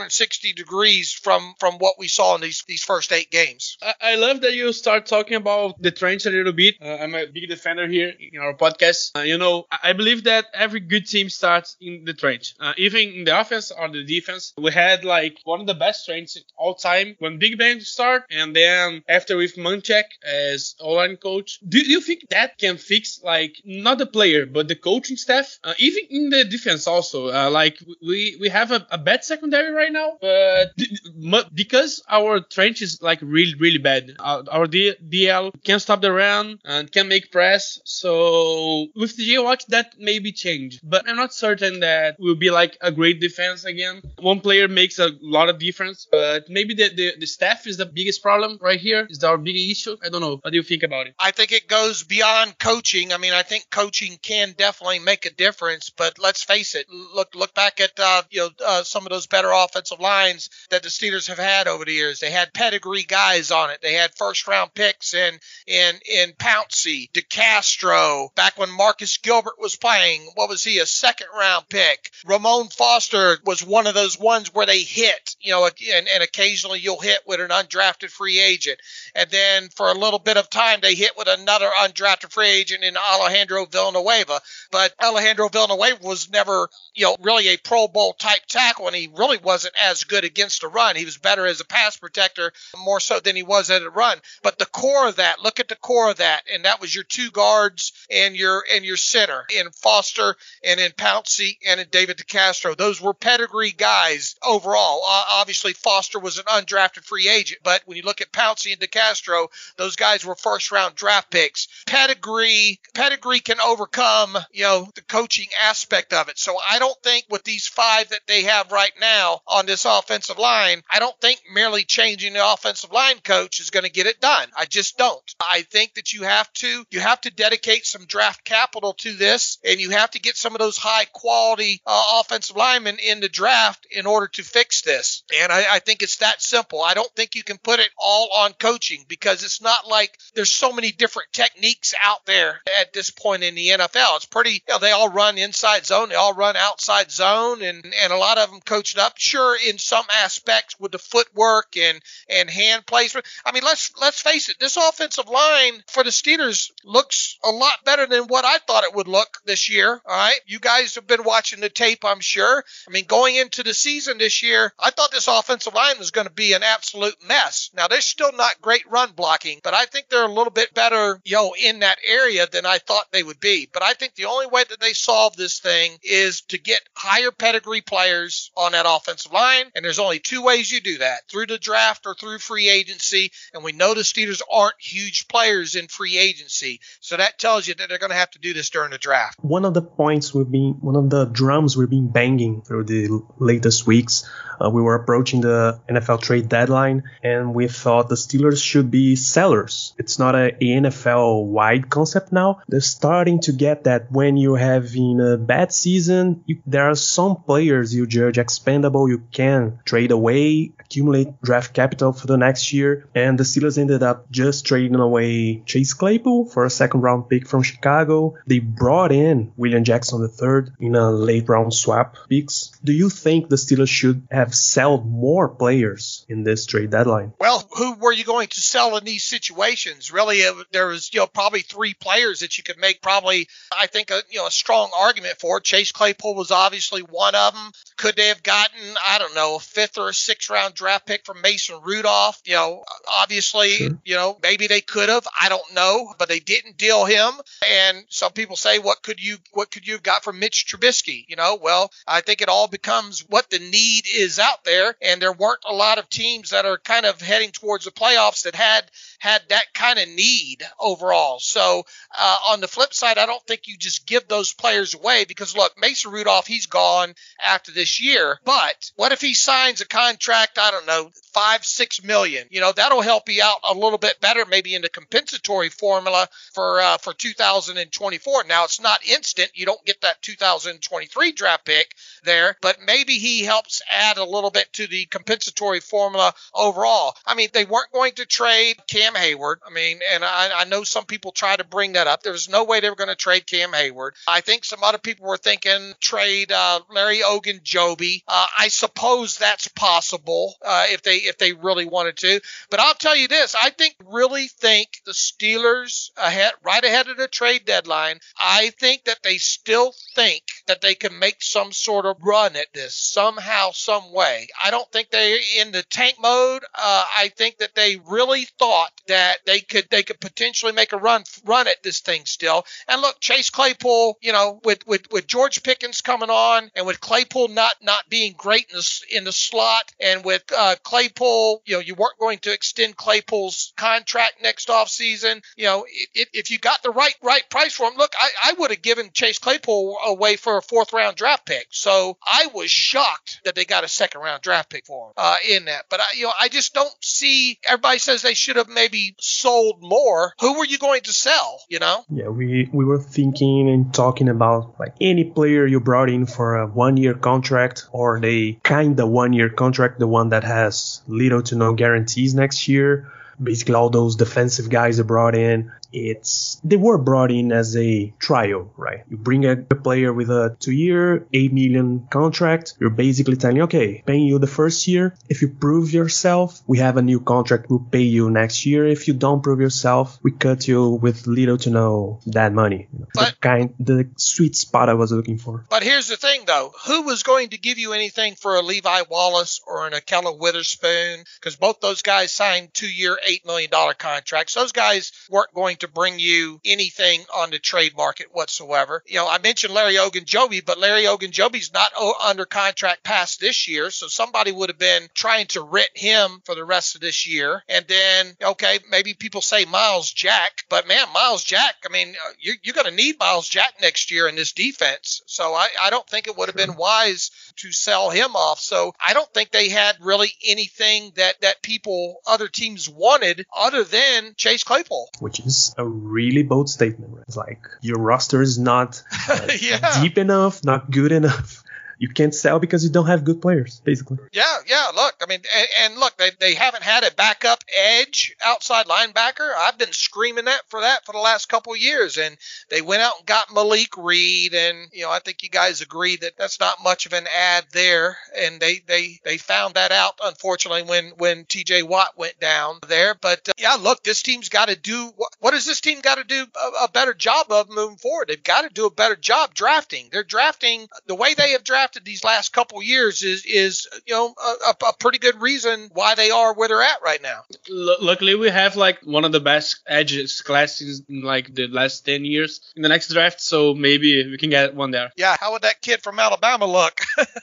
[0.05, 3.77] 360 degrees from from what we saw in these these first eight games.
[3.83, 6.77] I, I love that you start talking about the trench a little bit.
[6.81, 9.11] Uh, I'm a big defender here in our podcast.
[9.17, 13.09] Uh, you know, I believe that every good team starts in the trench, uh, even
[13.09, 14.53] in the offense or the defense.
[14.57, 18.25] We had like one of the best trenches all time when Big Ben started start,
[18.31, 21.61] and then after with Munchak as O-line coach.
[21.67, 25.75] Do you think that can fix like not the player but the coaching staff, uh,
[25.79, 27.31] even in the defense also?
[27.31, 32.83] Uh, like we we have a, a, bad secondary right now, but because our trench
[32.83, 37.31] is like really really bad, our, our DL can't stop the run and can make
[37.31, 37.81] press.
[37.85, 42.77] So with the J-Watch that maybe change, but I'm not certain that will be like
[42.81, 44.03] a great defense again.
[44.19, 47.87] One player makes a lot of difference, but maybe the, the, the staff is the
[47.87, 49.07] biggest problem right here?
[49.09, 49.97] Is our big issue?
[50.05, 50.37] I don't know.
[50.37, 51.15] What do you think about it?
[51.19, 53.13] I think it goes beyond coaching.
[53.13, 56.87] I mean, I think coaching can definitely make a difference, but let's face it.
[56.91, 60.83] Look, look back at uh, you know uh, some of those better offensive lines that
[60.83, 62.21] the Steelers have had over the years.
[62.21, 63.81] They had pedigree guys on it.
[63.83, 68.35] They had first round picks in in in Pouncey, DeCastro.
[68.35, 70.79] Back when Marcus Gilbert was playing, what was he?
[70.79, 72.11] A second round pick.
[72.25, 75.37] Ramon Foster was one of those ones where they hit.
[75.41, 78.79] You know, and, and occasionally you'll hit with an undrafted free agent.
[79.15, 82.85] And then for a little bit of time, they hit with another undrafted free agent
[82.85, 84.41] in Alejandro Villanueva.
[84.71, 89.11] But Alejandro Villanueva was never, you know, really a Pro Bowl type tackle, and he
[89.17, 90.97] really wasn't as good against the run.
[90.97, 94.19] He was better as a pass protector, more so than he was at a run.
[94.43, 97.05] But the core of that, look at the core of that, and that was your
[97.05, 102.19] two guards and your and your center in Foster and in Pouncey and in David
[102.19, 102.77] DeCastro.
[102.77, 105.03] Those were pedigree guys overall.
[105.09, 108.81] Uh, obviously, Foster was an undrafted free agent, but when you look at Pouncey and
[108.81, 111.69] DeCastro, those guys were first round draft picks.
[111.87, 116.39] Pedigree, pedigree can overcome, you know, the coaching aspect of it.
[116.39, 120.39] So I don't think with these five that they have right now on this offensive
[120.39, 124.21] line, I don't think merely changing the offensive line coach is going to get it
[124.21, 124.49] done.
[124.57, 125.23] I just don't.
[125.41, 129.59] I think that you have to you have to dedicate some draft capital to this,
[129.65, 133.29] and you have to get some of those high quality uh, offensive linemen in the
[133.29, 135.23] draft in order to fix this.
[135.41, 136.83] And I, I think it's that simple.
[136.83, 140.53] I don't think you can put it all on coaching because it's not like there's
[140.53, 144.17] so many different techniques out there at this point in the NFL.
[144.17, 147.85] It's pretty, you know, they all run inside zone, they all run outside zone, and
[148.03, 149.15] and a lot of them coached up.
[149.17, 153.27] Sure, in some aspects with the footwork and and hand placement.
[153.45, 157.85] I mean, let's let's face it, this offensive line for the Steelers looks a lot
[157.85, 160.01] better than what I thought it would look this year.
[160.05, 162.65] All right, you guys have been watching the tape, I'm sure.
[162.89, 166.27] I mean, going into the season this year, I thought this offensive line was going
[166.27, 167.71] to be an absolute mess.
[167.75, 171.21] Now they're still not great run blocking, but I think they're a little bit better,
[171.25, 173.69] yo, know, in that area than I thought they would be.
[173.73, 177.31] But I think the only way that they solve this thing is to get higher
[177.31, 181.47] pedigree players on that offensive line, and there's only two ways you do that: through
[181.47, 183.33] the draft or through free agency.
[183.53, 187.75] And we know the Steelers aren't huge players in free agency, so that tells you
[187.75, 189.39] that they're going to have to do this during the draft.
[189.43, 193.23] One of the points we've been, one of the drums we've been banging through the
[193.39, 194.25] latest weeks
[194.61, 199.17] uh, we were approaching the NFL trade deadline, and we thought the Steelers should be
[199.17, 199.95] sellers.
[199.99, 202.61] It's not a NFL wide concept now.
[202.69, 207.43] They're starting to get that when you're having a bad season, you, there are some
[207.45, 213.09] players you judge expendable, you can trade away, accumulate draft capital for the next year.
[213.15, 217.49] And the Steelers ended up just trading away Chase Claypool for a second round pick
[217.49, 218.35] from Chicago.
[218.47, 222.73] They brought in William Jackson III in a late round swap picks.
[222.83, 227.33] Do you think the Steelers should have sold more players in this trade deadline?
[227.39, 230.13] Well, who were you going to sell in these situations?
[230.13, 233.87] Really, uh, there was you know probably three players that you could make probably I
[233.87, 235.61] think a you know a strong argument for.
[235.61, 237.71] Chase Claypool was obviously one of them.
[237.97, 238.81] Could they have gotten
[239.19, 242.41] don't know a fifth or a sixth round draft pick from Mason Rudolph?
[242.45, 243.99] You know, obviously sure.
[244.05, 245.27] you know maybe they could have.
[245.41, 247.33] I don't know, but they didn't deal him.
[247.71, 251.25] And some people say, what could you what could you have got from Mitch Trubisky?
[251.29, 255.21] You know, well I think it all becomes what the need is out there, and
[255.21, 258.55] there weren't a lot of teams that are kind of heading towards the playoffs that
[258.55, 261.39] had had that kind of need overall.
[261.39, 261.85] So
[262.17, 265.57] uh, on the flip side, I don't think you just give those players away because
[265.57, 268.39] look, Mason Rudolph, he's gone after this year.
[268.45, 270.59] But what if he signs a contract?
[270.59, 272.47] I don't know, five, six million.
[272.51, 276.27] You know, that'll help you out a little bit better, maybe in the compensatory formula
[276.55, 278.45] for uh, for 2024.
[278.45, 283.45] Now it's not instant; you don't get that 2023 draft pick there, but maybe he
[283.45, 287.15] helps add a little bit to the compensatory formula overall.
[287.27, 289.57] I mean, they weren't going to trade Cam Heyward.
[289.67, 292.23] I mean, and I, I know some people try to bring that up.
[292.23, 294.13] There was no way they were going to trade Cam Heyward.
[294.27, 298.23] I think some other people were thinking trade uh, Larry Ogunjobi.
[298.27, 302.41] Uh, I suppose that's possible uh, if they if they really wanted to.
[302.71, 307.17] But I'll tell you this: I think really think the Steelers ahead right ahead of
[307.17, 308.21] the trade deadline.
[308.39, 312.73] I think that they still think that they can make some sort of run at
[312.75, 314.49] this somehow, some way.
[314.63, 316.65] I don't think they're in the tank mode.
[316.75, 320.99] Uh, I think that they really thought that they could they could potentially make a
[320.99, 322.67] run run at this thing still.
[322.89, 327.01] And look, Chase Claypool, you know, with with, with George Pickens coming on, and with
[327.01, 331.75] Claypool not not being great in the in the slot, and with uh, Claypool, you
[331.75, 335.41] know, you weren't going to extend Claypool's contract next off season.
[335.57, 338.53] You know, if, if you got the right right price for him, look, I, I
[338.55, 341.67] would have given Chase Claypool away for a fourth round draft pick.
[341.71, 345.37] So I was shocked that they got a second round draft pick for him uh,
[345.49, 345.87] in that.
[345.89, 347.59] But I, you know, I just don't see.
[347.67, 351.61] Everybody says they should have maybe sold more, who were you going to sell?
[351.69, 352.05] You know?
[352.11, 356.57] Yeah, we we were thinking and talking about like any player you brought in for
[356.57, 361.03] a one year contract or the kind of one year contract, the one that has
[361.07, 363.13] little to no guarantees next year.
[363.41, 368.13] Basically all those defensive guys are brought in it's they were brought in as a
[368.19, 369.05] trial, right?
[369.09, 372.75] You bring a player with a two-year, eight million contract.
[372.81, 375.17] You're basically telling, okay, paying you the first year.
[375.29, 377.71] If you prove yourself, we have a new contract.
[377.71, 378.87] We'll pay you next year.
[378.87, 382.89] If you don't prove yourself, we cut you with little to no that money.
[383.15, 385.65] But, the kind, the sweet spot I was looking for.
[385.71, 389.03] But here's the thing, though: who was going to give you anything for a Levi
[389.09, 391.25] Wallace or an Ahkello Witherspoon?
[391.37, 394.55] Because both those guys signed two-year, eight million dollar contracts.
[394.55, 399.03] Those guys weren't going to to bring you anything on the trade market whatsoever.
[399.07, 401.93] You know, I mentioned Larry Ogunjobi, but Larry Ogunjobi's not
[402.25, 406.55] under contract past this year, so somebody would have been trying to rent him for
[406.55, 407.63] the rest of this year.
[407.69, 412.33] And then, okay, maybe people say Myles Jack, but man, Myles Jack, I mean, uh,
[412.41, 415.23] you're, you're going to need Myles Jack next year in this defense.
[415.27, 418.61] So I, I don't think it would have been wise to sell him off.
[418.61, 423.85] So I don't think they had really anything that that people other teams wanted other
[423.85, 425.11] than Chase Claypool.
[425.21, 425.41] Which
[425.79, 427.13] is a really bold statement.
[427.15, 427.25] Right?
[427.27, 430.03] It's like your roster is not uh, Yeah.
[430.03, 431.64] deep enough, not good enough.
[431.99, 434.19] You can't sell because you don't have good players, basically.
[434.33, 434.91] Yeah, yeah.
[434.95, 439.53] Look, I mean, and, and look, they, they haven't had a backup edge outside linebacker.
[439.57, 442.37] I've been screaming that for that for the last couple of years, and
[442.69, 446.17] they went out and got Malik Reed, and you know, I think you guys agree
[446.17, 450.19] that that's not much of an ad there, and they they they found that out
[450.23, 451.85] unfortunately when when T.J.
[451.85, 453.15] Watt went down there.
[453.15, 456.25] But uh, yeah, look, this team's got to do what, what this team got to
[456.25, 458.29] do a, a better job of moving forward?
[458.29, 460.09] They've got to do a better job drafting.
[460.11, 464.35] They're drafting the way they have drafted these last couple years is is you know
[464.43, 467.43] a, a, a pretty good reason why they are where they're at right now.
[467.71, 472.05] L- luckily, we have like one of the best edges classes in like the last
[472.05, 475.11] 10 years in the next draft, so maybe we can get one there.
[475.17, 477.01] Yeah, how would that kid from Alabama look?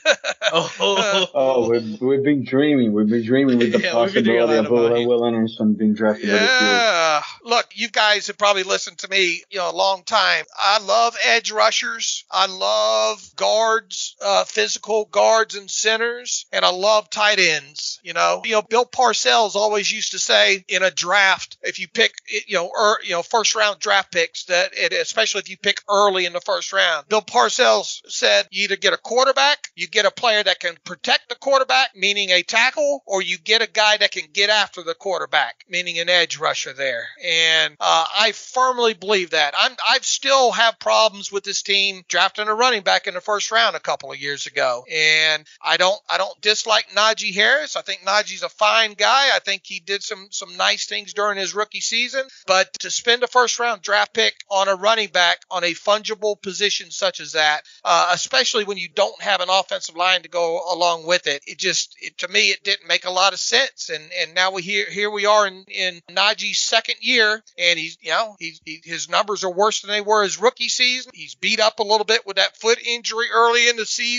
[0.54, 2.94] Oh, oh, Oh, we've, we've been dreaming.
[2.94, 5.94] We've been dreaming with the Yeah, we've been doing a possibility of Will, Anderson being
[5.94, 6.60] drafted by the Steelers.
[6.60, 7.22] Yeah.
[7.44, 10.46] Look, you guys have probably listened to me, you know, a long time.
[10.58, 12.26] I love edge rushers.
[12.30, 18.00] I love guards, uh, physical guards and centers, and I love tight ends.
[18.04, 21.88] You know, you know, Bill Parcells always used to say in a draft, if you
[21.88, 22.14] pick,
[22.48, 25.82] you know, er, you know, first round draft picks, that it, especially if you pick
[25.90, 30.06] early in the first round, Bill Parcells said you either get a quarterback, you get
[30.06, 33.98] a player that can protect the quarterback, meaning a tackle, or you get a guy
[33.98, 37.06] that can get after the quarterback, meaning an edge rusher there.
[37.24, 39.54] And uh, I firmly believe that.
[39.58, 43.52] I'm I still have problems with this team drafting a running back in the first
[43.52, 47.76] round a couple of years ago, and I don't I don't dislike Najee Harris.
[47.76, 49.36] I think Najee's a fine guy.
[49.36, 53.24] I think he did some some nice things during his rookie season, but to spend
[53.24, 57.34] a first round draft pick on a running back on a fungible position such as
[57.34, 61.44] that, uh, especially when you don't have an offensive line to go along with it,
[61.48, 63.90] it just it, to me it didn't make a lot of sense.
[63.90, 67.98] And and now we here here we are in in Najee's second year, and he's
[68.02, 71.12] you know he's he, his numbers are worse than they were his rookie season.
[71.16, 74.11] He's beat up a little bit with that foot injury early in the season,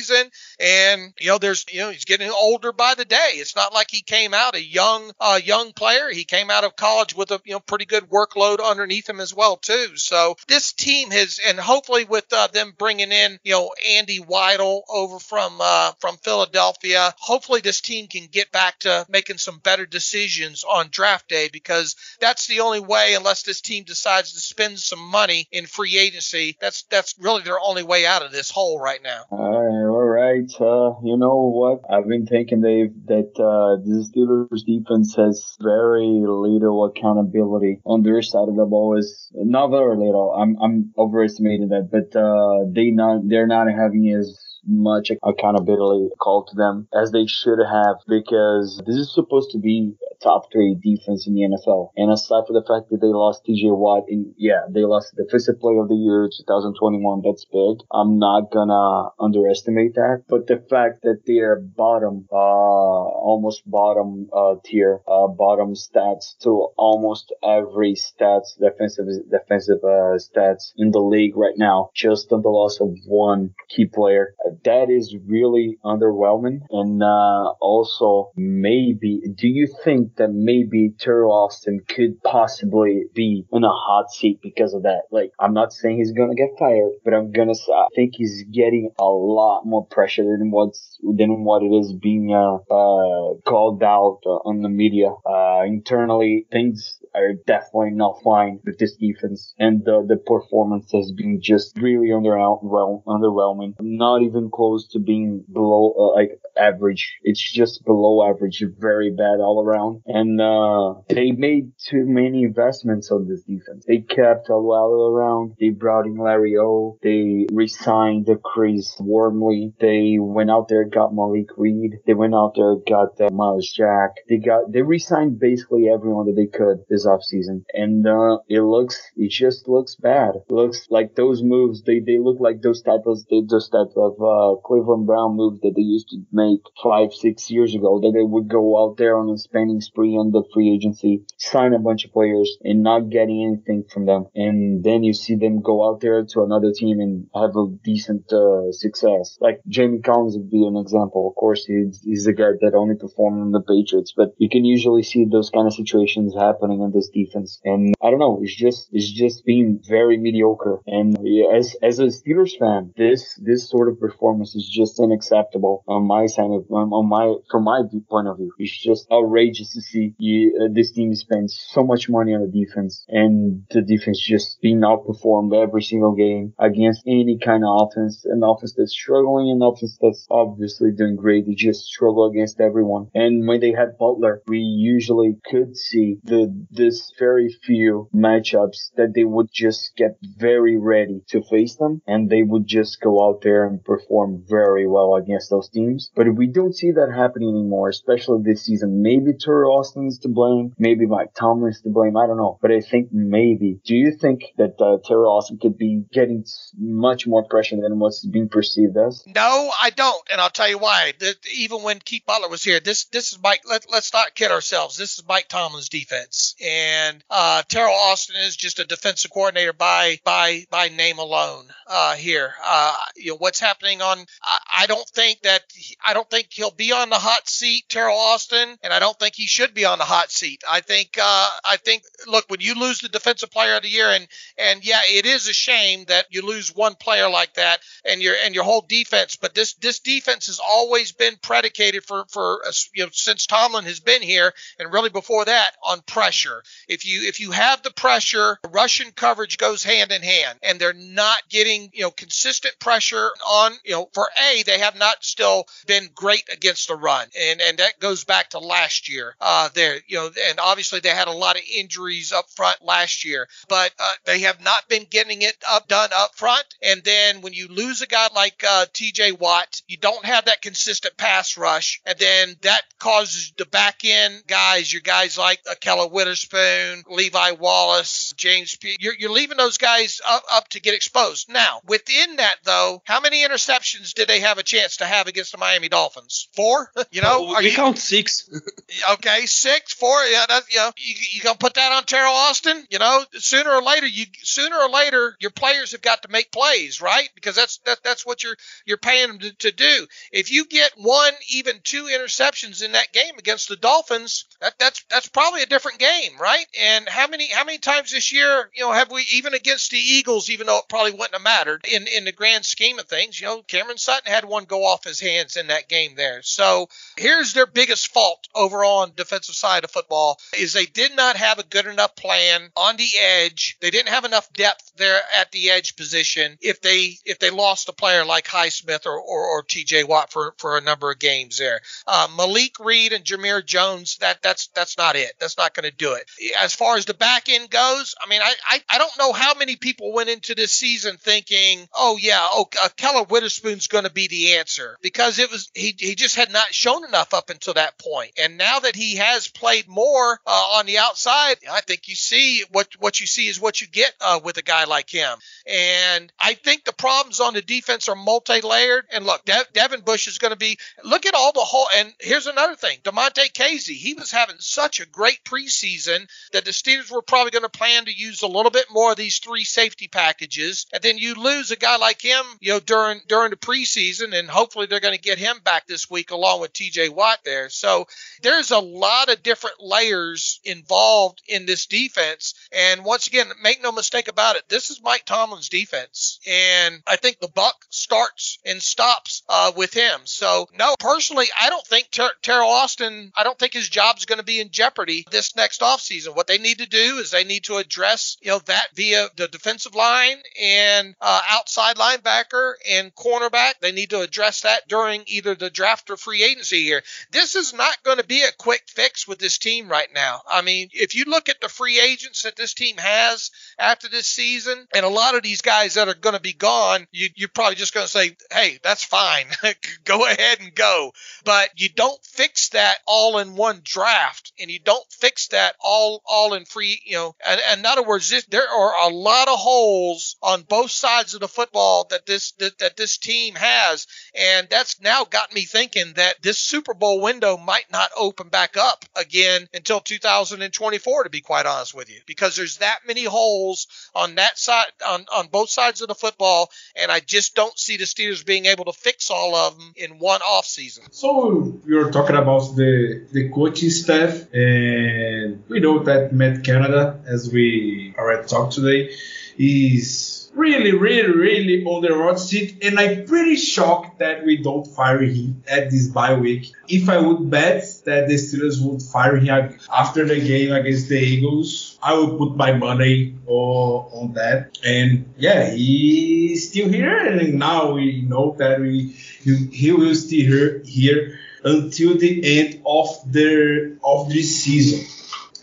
[0.59, 3.33] and you know there's you know he's getting older by the day.
[3.35, 6.09] It's not like he came out a young uh, young player.
[6.11, 9.35] He came out of college with a you know pretty good workload underneath him as
[9.35, 9.97] well too.
[9.97, 14.83] So this team has, and hopefully with uh, them bringing in you know Andy Weidl
[14.89, 19.87] over from uh, from Philadelphia, hopefully this team can get back to making some better
[19.87, 24.79] decisions on draft day because that's the only way unless this team decides to spend
[24.79, 26.57] some money in free agency.
[26.61, 29.25] That's that's really their only way out of this hole right now.
[29.31, 30.51] All right, all right.
[30.61, 31.83] Uh, you know what?
[31.90, 38.23] I've been thinking, Dave, that uh, the Steelers defense has very little accountability on their
[38.23, 38.99] side of the ball.
[38.99, 40.33] Is not very little.
[40.33, 46.48] I'm I'm overestimating that, but uh, they not they're not having as much accountability called
[46.48, 51.27] to them as they should have because this is supposed to be top three defense
[51.27, 51.90] in the NFL.
[51.96, 55.25] And aside from the fact that they lost TJ Watt, and yeah, they lost the
[55.25, 57.22] defensive player of the year 2021.
[57.25, 57.85] That's big.
[57.90, 60.25] I'm not gonna underestimate that.
[60.29, 66.68] But the fact that they're bottom, uh, almost bottom uh, tier, uh, bottom stats to
[66.77, 72.48] almost every stats defensive defensive uh, stats in the league right now, just on the
[72.48, 74.35] loss of one key player.
[74.65, 76.61] That is really underwhelming.
[76.71, 83.65] And uh, also, maybe, do you think that maybe Teryl Austin could possibly be in
[83.65, 85.03] a hot seat because of that?
[85.11, 88.91] Like, I'm not saying he's gonna get fired, but I'm gonna I think he's getting
[88.99, 94.21] a lot more pressure than what's than what it is being uh, uh, called out
[94.27, 95.15] uh, on the media.
[95.27, 101.12] Uh, internally, things are definitely not fine with this defense, and the the performance has
[101.12, 103.03] been just really underwhelming.
[103.05, 103.75] underwhelming.
[103.81, 107.19] Not even close to being below uh, like average.
[107.23, 110.03] It's just below average, very bad all around.
[110.07, 113.85] And uh, they made too many investments on this defense.
[113.87, 115.55] They kept Alualu around.
[115.59, 116.99] They brought in Larry O.
[117.03, 119.73] They resigned the Chris Wormley.
[119.81, 121.99] They went out there got Malik Reed.
[122.07, 124.11] They went out there got uh, Myles Jack.
[124.29, 127.65] They got they re-signed basically everyone that they could this offseason.
[127.73, 130.35] And uh, it looks it just looks bad.
[130.37, 133.93] It looks like those moves they they look like those type of they, those type
[133.97, 138.12] of uh, Cleveland Brown moves that they used to make five, six years ago that
[138.14, 141.79] they would go out there on a spending spree on the free agency, sign a
[141.79, 144.27] bunch of players and not getting anything from them.
[144.35, 148.33] And then you see them go out there to another team and have a decent
[148.33, 149.38] uh, success.
[149.40, 151.29] Like Jamie Collins would be an example.
[151.29, 154.64] Of course, he's, he's a guy that only performed in the Patriots, but you can
[154.64, 157.61] usually see those kind of situations happening in this defense.
[157.64, 160.81] And I don't know, it's just, it's just being very mediocre.
[160.87, 161.16] And
[161.55, 164.22] as, as a Steelers fan, this, this sort of performance
[164.55, 168.53] is just unacceptable on my side of, on my, from my point of view.
[168.59, 172.65] It's just outrageous to see you, uh, this team spend so much money on the
[172.65, 178.25] defense and the defense just being outperformed every single game against any kind of offense,
[178.25, 181.47] an offense that's struggling, an offense that's obviously doing great.
[181.47, 183.09] They just struggle against everyone.
[183.15, 189.13] And when they had Butler, we usually could see the, this very few matchups that
[189.15, 193.41] they would just get very ready to face them and they would just go out
[193.43, 194.12] there and perform
[194.48, 196.11] very well against those teams.
[196.14, 199.03] But if we don't see that happening anymore, especially this season.
[199.03, 200.75] Maybe Terry Austin's to blame.
[200.79, 202.16] Maybe Mike Tomlin's to blame.
[202.16, 202.59] I don't know.
[202.61, 203.81] But I think maybe.
[203.85, 206.44] Do you think that uh, Terry Austin could be getting
[206.79, 209.25] much more pressure than what's being perceived as?
[209.27, 211.13] No, I don't, and I'll tell you why.
[211.54, 213.63] Even when Keith Butler was here, this this is Mike.
[213.69, 214.96] Let, let's not kid ourselves.
[214.96, 220.19] This is Mike Tomlin's defense, and uh, Teryl Austin is just a defensive coordinator by
[220.25, 221.67] by by name alone.
[221.87, 224.25] Uh, here, uh, you know what's happening on.
[224.43, 225.63] I, I don't think that
[226.05, 229.35] I don't think he'll be on the hot seat, Teryl Austin, and I don't think
[229.35, 230.63] he should be on the hot seat.
[230.71, 234.09] I think uh, I think look when you lose the defensive player of the year,
[234.09, 234.27] and
[234.57, 238.35] and yeah, it is a shame that you lose one player like that and your
[238.45, 239.37] and your whole defense.
[239.37, 243.85] But this this defense has always been predicated for for uh, you know since Tomlin
[243.85, 246.63] has been here, and really before that on pressure.
[246.88, 250.93] If you if you have the pressure, Russian coverage goes hand in hand, and they're
[250.93, 255.67] not getting you know consistent pressure on you know for a they have not still
[255.87, 259.35] been great against the run, and and that goes back to last year.
[259.41, 263.25] Uh, there you know, and obviously they had a lot of injuries up front last
[263.25, 266.65] year, but uh, they have not been getting it up done up front.
[266.83, 269.33] And then when you lose a guy like uh, T.J.
[269.33, 274.43] Watt, you don't have that consistent pass rush, and then that causes the back end
[274.47, 278.97] guys, your guys like Ahkello Witherspoon, Levi Wallace, James P.
[279.01, 281.51] You're, you're leaving those guys up, up to get exposed.
[281.51, 283.71] Now, within that though, how many interceptions
[284.14, 286.48] did they have a chance to have against the Miami Dolphins?
[286.54, 286.90] Four.
[287.10, 288.48] you know, we you, count six.
[289.12, 290.23] okay, six, four.
[290.25, 292.87] Yeah, that, you know, you, you gonna put that on Teryl Austin?
[292.90, 296.52] You know, sooner or later, you sooner or later, your players have got to make
[296.52, 297.29] plays, right?
[297.35, 300.06] Because that's that, that's what you're you're paying them to, to do.
[300.33, 305.04] If you get one, even two interceptions in that game against the Dolphins, that that's
[305.10, 306.66] that's probably a different game, right?
[306.81, 309.98] And how many how many times this year, you know, have we even against the
[309.98, 313.40] Eagles, even though it probably wouldn't have mattered in in the grand scheme of things,
[313.40, 316.42] you know, Cameron Sutton had one go off his hands in that game there.
[316.42, 321.37] So here's their biggest fault overall on defensive side of football is they did not
[321.37, 323.77] have a good enough plan on the edge.
[323.81, 327.88] They didn't have enough depth there at the edge position if they if they lost
[327.88, 331.58] a player like Highsmith or, or, or TJ Watt for, for a number of games
[331.58, 331.81] there.
[332.06, 335.33] Uh, Malik Reed and Jamir Jones, that that's that's not it.
[335.38, 336.31] That's not going to do it.
[336.58, 339.54] As far as the back end goes, I mean, I, I, I don't know how
[339.54, 344.13] many people went into this season thinking, oh yeah, oh uh, Keller Witherspoon's going to
[344.13, 347.75] be the answer because it was he he just had not shown enough up until
[347.75, 348.33] that point.
[348.40, 352.65] And now that he has played more uh, on the outside, I think you see
[352.71, 355.37] what what you see is what you get uh, with a guy like him.
[355.67, 359.07] And I think the problems on the defense are multi-layered.
[359.13, 360.79] And look, De- Devin Bush is going to be.
[361.05, 361.87] Look at all the whole.
[361.96, 363.96] And here's another thing: Damontae Kazee.
[363.96, 368.05] He was having such a great preseason that the Steelers were probably going to plan
[368.07, 370.87] to use a little bit more of these three safety packages.
[370.92, 374.49] And then you lose a guy like him, you know, during during the preseason, and
[374.49, 377.11] hopefully they're going to get him back this week along with T.J.
[377.11, 377.69] Watt there.
[377.69, 378.07] So
[378.43, 382.55] there's a lot of different layers involved in this defense.
[382.73, 387.17] And once again, make no mistake about it, this is Mike Tomlin's defense, and I
[387.17, 390.21] think the buck starts and stops uh, with him.
[390.25, 393.33] So no, personally, I don't think Ter- Teryl Austin.
[393.37, 396.35] I don't think his job's going to be in jeopardy this next offseason.
[396.35, 399.49] What they need to do is they need to address you know that via the
[399.49, 403.75] defensive line and uh, outside linebacker and cornerback.
[403.81, 407.03] They need to address that during either the draft or free agency here.
[407.31, 410.43] This is not going to be a quick fix with this team right now.
[410.51, 414.27] I mean, if you look at the free agents that this team has after this
[414.27, 417.49] season, and a lot of these guys that are going to be gone, you, you're
[417.49, 419.47] probably just going to say, hey, that's fine.
[420.05, 421.13] go ahead and go.
[421.45, 426.23] But you don't fix that all in one draft, and you don't fix that all
[426.27, 427.01] all in free.
[427.05, 430.63] You know, and, and in other words, this, there are a lot of holes on
[430.63, 435.25] both sides of the football that this that, that this team has, and that's now
[435.25, 440.00] got me thinking that this Super Bowl window might not open back up again until
[440.00, 444.87] 2024, to be quite honest with you, because there's that many holes on that side,
[445.06, 448.66] on, on both sides of the football, and I just don't see the Steelers being
[448.66, 451.04] able to fix all of them in one off season.
[451.12, 457.50] So you're talking about the the coaching staff, and we know that Matt Canada, as
[457.52, 459.14] we already talked today,
[459.58, 464.87] is really, really, really on the hot seat, and I'm pretty shocked that we don't
[464.87, 466.73] fire him at this bye week.
[466.88, 471.19] If I would bet that the Steelers would fire him after the game against the
[471.19, 474.79] Eagles, I would put my money on, that.
[474.85, 480.46] And yeah, he's still here, and now we know that we he, he will still
[480.46, 485.07] here here until the end of the of this season.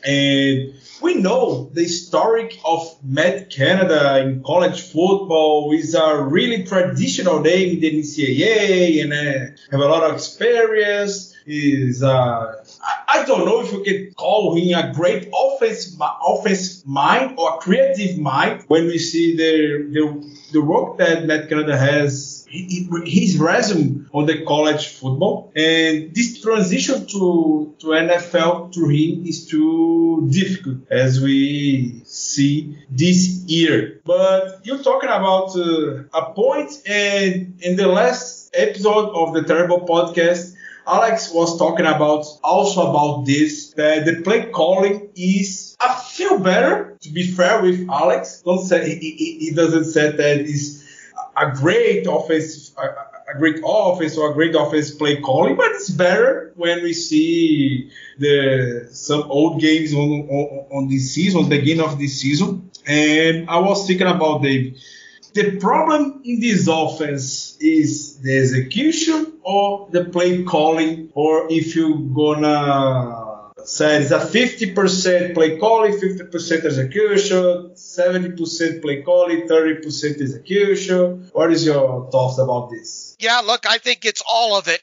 [0.05, 7.39] And we know the historic of Matt Canada in college football is a really traditional
[7.39, 11.35] name in the NCAA and uh, have a lot of experience.
[11.45, 12.63] Is uh,
[13.07, 18.19] I, don't know if you can call him a great offense offense mind or creative
[18.19, 24.25] mind when we see the the, the work that Matt Canada has his resume on
[24.25, 31.21] the college football and this transition to to NFL to him is too difficult as
[31.21, 34.01] we see this year.
[34.05, 39.81] But you're talking about uh, a point and in the last episode of the Terrible
[39.81, 40.55] Podcast,
[40.87, 46.97] Alex was talking about also about this that the play calling is I feel better
[47.01, 48.41] to be fair with Alex.
[48.43, 50.78] Don't say he, he, he doesn't say that is
[51.39, 52.87] a great offense, a,
[53.33, 57.91] a, great offense or a great offense play calling, but it's better when we see
[58.17, 62.69] the some old games on on, on this season, the beginning of this season.
[62.85, 64.77] And I was thinking about Dave.
[65.33, 71.97] The problem in this offense is the execution or the play calling, or if you're
[71.97, 73.28] gonna
[73.65, 81.29] said it's a 50% play calling, 50% execution, 70% play calling, 30% execution.
[81.33, 83.08] What is your thoughts about this?
[83.19, 84.81] Yeah, look, I think it's all of it,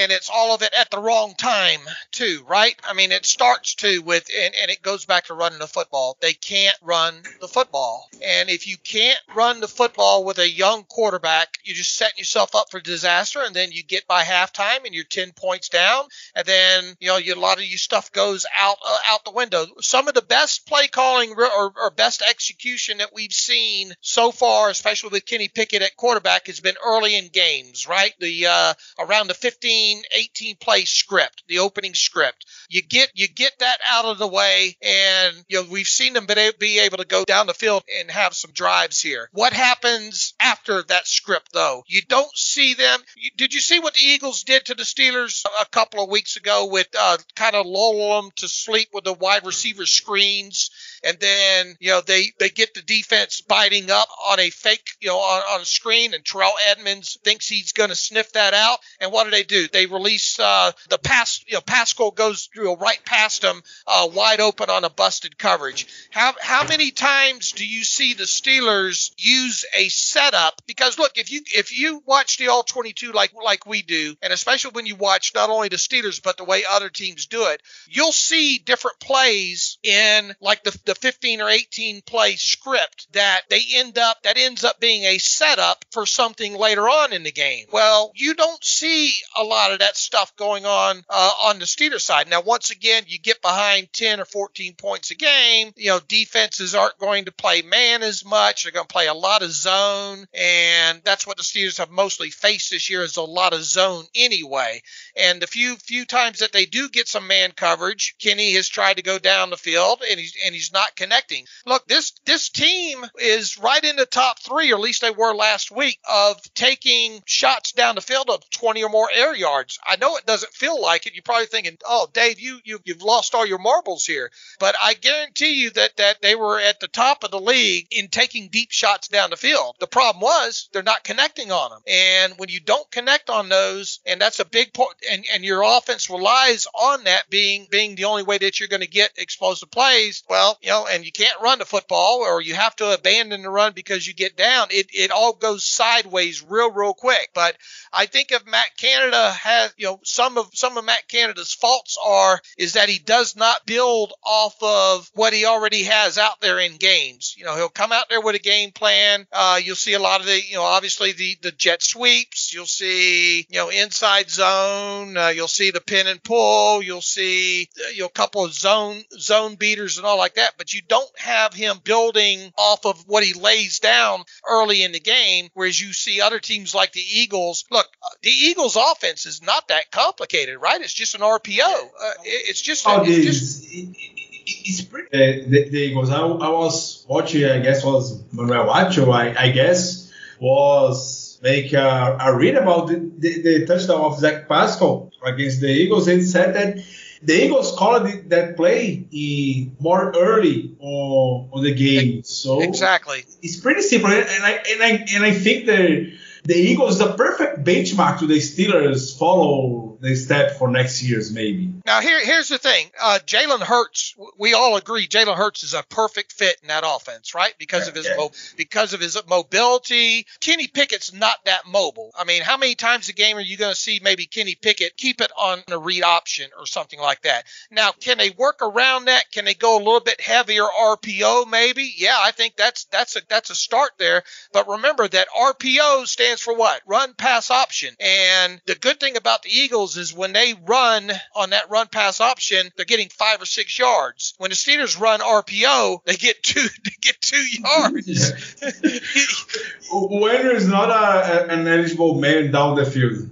[0.00, 1.78] and it's all of it at the wrong time
[2.10, 2.74] too, right?
[2.82, 6.16] I mean, it starts too with, and, and it goes back to running the football.
[6.20, 10.82] They can't run the football, and if you can't run the football with a young
[10.82, 13.40] quarterback, you're just setting yourself up for disaster.
[13.46, 17.18] And then you get by halftime, and you're ten points down, and then you know
[17.18, 19.64] a lot of your stuff goes out uh, out the window.
[19.80, 24.70] Some of the best play calling or, or best execution that we've seen so far,
[24.70, 28.12] especially with Kenny Pickett at quarterback, has been early in games games, right?
[28.20, 32.46] The uh, around the 15, 18 play script, the opening script.
[32.68, 36.26] You get you get that out of the way, and you know we've seen them
[36.58, 39.28] be able to go down the field and have some drives here.
[39.32, 41.84] What happens after that script, though?
[41.86, 43.00] You don't see them.
[43.16, 46.36] You, did you see what the Eagles did to the Steelers a couple of weeks
[46.36, 50.70] ago with uh, kind of lull them to sleep with the wide receiver screens?
[51.04, 55.08] And then you know they they get the defense biting up on a fake you
[55.08, 58.78] know on, on a screen, and Terrell Edmunds thinks he's going to sniff that out,
[59.00, 59.68] and what do they do?
[59.68, 61.44] They release uh, the pass.
[61.46, 65.86] You know, Pascal goes through right past him, uh, wide open on a busted coverage.
[66.10, 70.62] How how many times do you see the Steelers use a setup?
[70.66, 74.32] Because look, if you if you watch the all 22 like like we do, and
[74.32, 77.62] especially when you watch not only the Steelers but the way other teams do it,
[77.88, 83.62] you'll see different plays in like the the 15 or 18 play script that they
[83.74, 87.66] end up that ends up being a setup for something later on in the game.
[87.72, 92.02] Well, you don't see a lot of that stuff going on uh, on the Steelers
[92.02, 92.28] side.
[92.28, 95.72] Now, once again, you get behind 10 or 14 points a game.
[95.76, 98.62] You know, defenses aren't going to play man as much.
[98.62, 102.30] They're going to play a lot of zone, and that's what the Steelers have mostly
[102.30, 104.82] faced this year is a lot of zone anyway.
[105.16, 108.98] And the few few times that they do get some man coverage, Kenny has tried
[108.98, 111.46] to go down the field, and he's and he's not connecting.
[111.64, 115.34] Look, this this team is right in the top three, or at least they were
[115.34, 119.78] last week, of taking shots down the field of 20 or more air yards.
[119.82, 121.14] I know it doesn't feel like it.
[121.14, 124.92] You're probably thinking, "Oh, Dave, you, you you've lost all your marbles here," but I
[124.92, 128.70] guarantee you that that they were at the top of the league in taking deep
[128.70, 129.76] shots down the field.
[129.80, 134.00] The problem was they're not connecting on them, and when you don't connect on those,
[134.04, 138.04] and that's a big point, and and your offense relies on that being being the
[138.04, 140.22] only way that you're going to get explosive plays.
[140.28, 143.48] Well, you know, and you can't run the football or you have to abandon the
[143.48, 147.30] run because you get down, it, it all goes sideways real, real quick.
[147.34, 147.56] But
[147.92, 151.96] I think if Matt Canada has, you know, some of some of Matt Canada's faults
[152.04, 156.58] are is that he does not build off of what he already has out there
[156.58, 157.36] in games.
[157.38, 159.24] You know, he'll come out there with a game plan.
[159.32, 162.52] Uh, you'll see a lot of the, you know, obviously the the jet sweeps.
[162.52, 165.16] You'll see, you know, inside zone.
[165.16, 166.82] Uh, you'll see the pin and pull.
[166.82, 170.55] You'll see, uh, you know, a couple of zone zone beaters and all like that.
[170.58, 175.00] But you don't have him building off of what he lays down early in the
[175.00, 175.48] game.
[175.54, 177.64] Whereas you see other teams like the Eagles.
[177.70, 180.80] Look, uh, the Eagles' offense is not that complicated, right?
[180.80, 181.62] It's just an RPO.
[181.62, 185.08] Uh, it- it's just, Oh, it's it's, just it- it- it's pretty.
[185.08, 186.10] Uh, the, the Eagles.
[186.10, 187.44] I, I was watching.
[187.44, 189.10] I guess was Manuel Macho.
[189.10, 194.48] I, I guess was make a, a read about the, the, the touchdown of Zach
[194.48, 196.78] Pascal against the Eagles and said that
[197.26, 202.22] the Eagles called it, that play in more early on, on the game.
[202.22, 203.24] So exactly.
[203.42, 206.12] it's pretty simple, and I and I and I think the
[206.44, 211.72] the Eagles the perfect benchmark to the Steelers follow the step for next year's maybe.
[211.84, 212.90] Now here, here's the thing.
[213.00, 217.34] Uh, Jalen Hurts, we all agree Jalen Hurts is a perfect fit in that offense,
[217.34, 217.52] right?
[217.58, 218.16] Because of his Yeah.
[218.16, 220.26] mo- because of his mobility.
[220.40, 222.12] Kenny Pickett's not that mobile.
[222.16, 224.96] I mean, how many times a game are you going to see maybe Kenny Pickett
[224.96, 227.44] keep it on a read option or something like that?
[227.70, 229.30] Now, can they work around that?
[229.32, 231.92] Can they go a little bit heavier RPO maybe?
[231.96, 234.22] Yeah, I think that's that's a that's a start there.
[234.52, 236.80] But remember that RPO stands for what?
[236.86, 237.94] Run pass option.
[237.98, 242.20] And the good thing about the Eagles is when they run on that run pass
[242.20, 244.34] option, they're getting five or six yards.
[244.38, 248.32] When the Steelers run RPO, they get two they get two yards.
[249.92, 253.28] when there's not a, an eligible man down the field.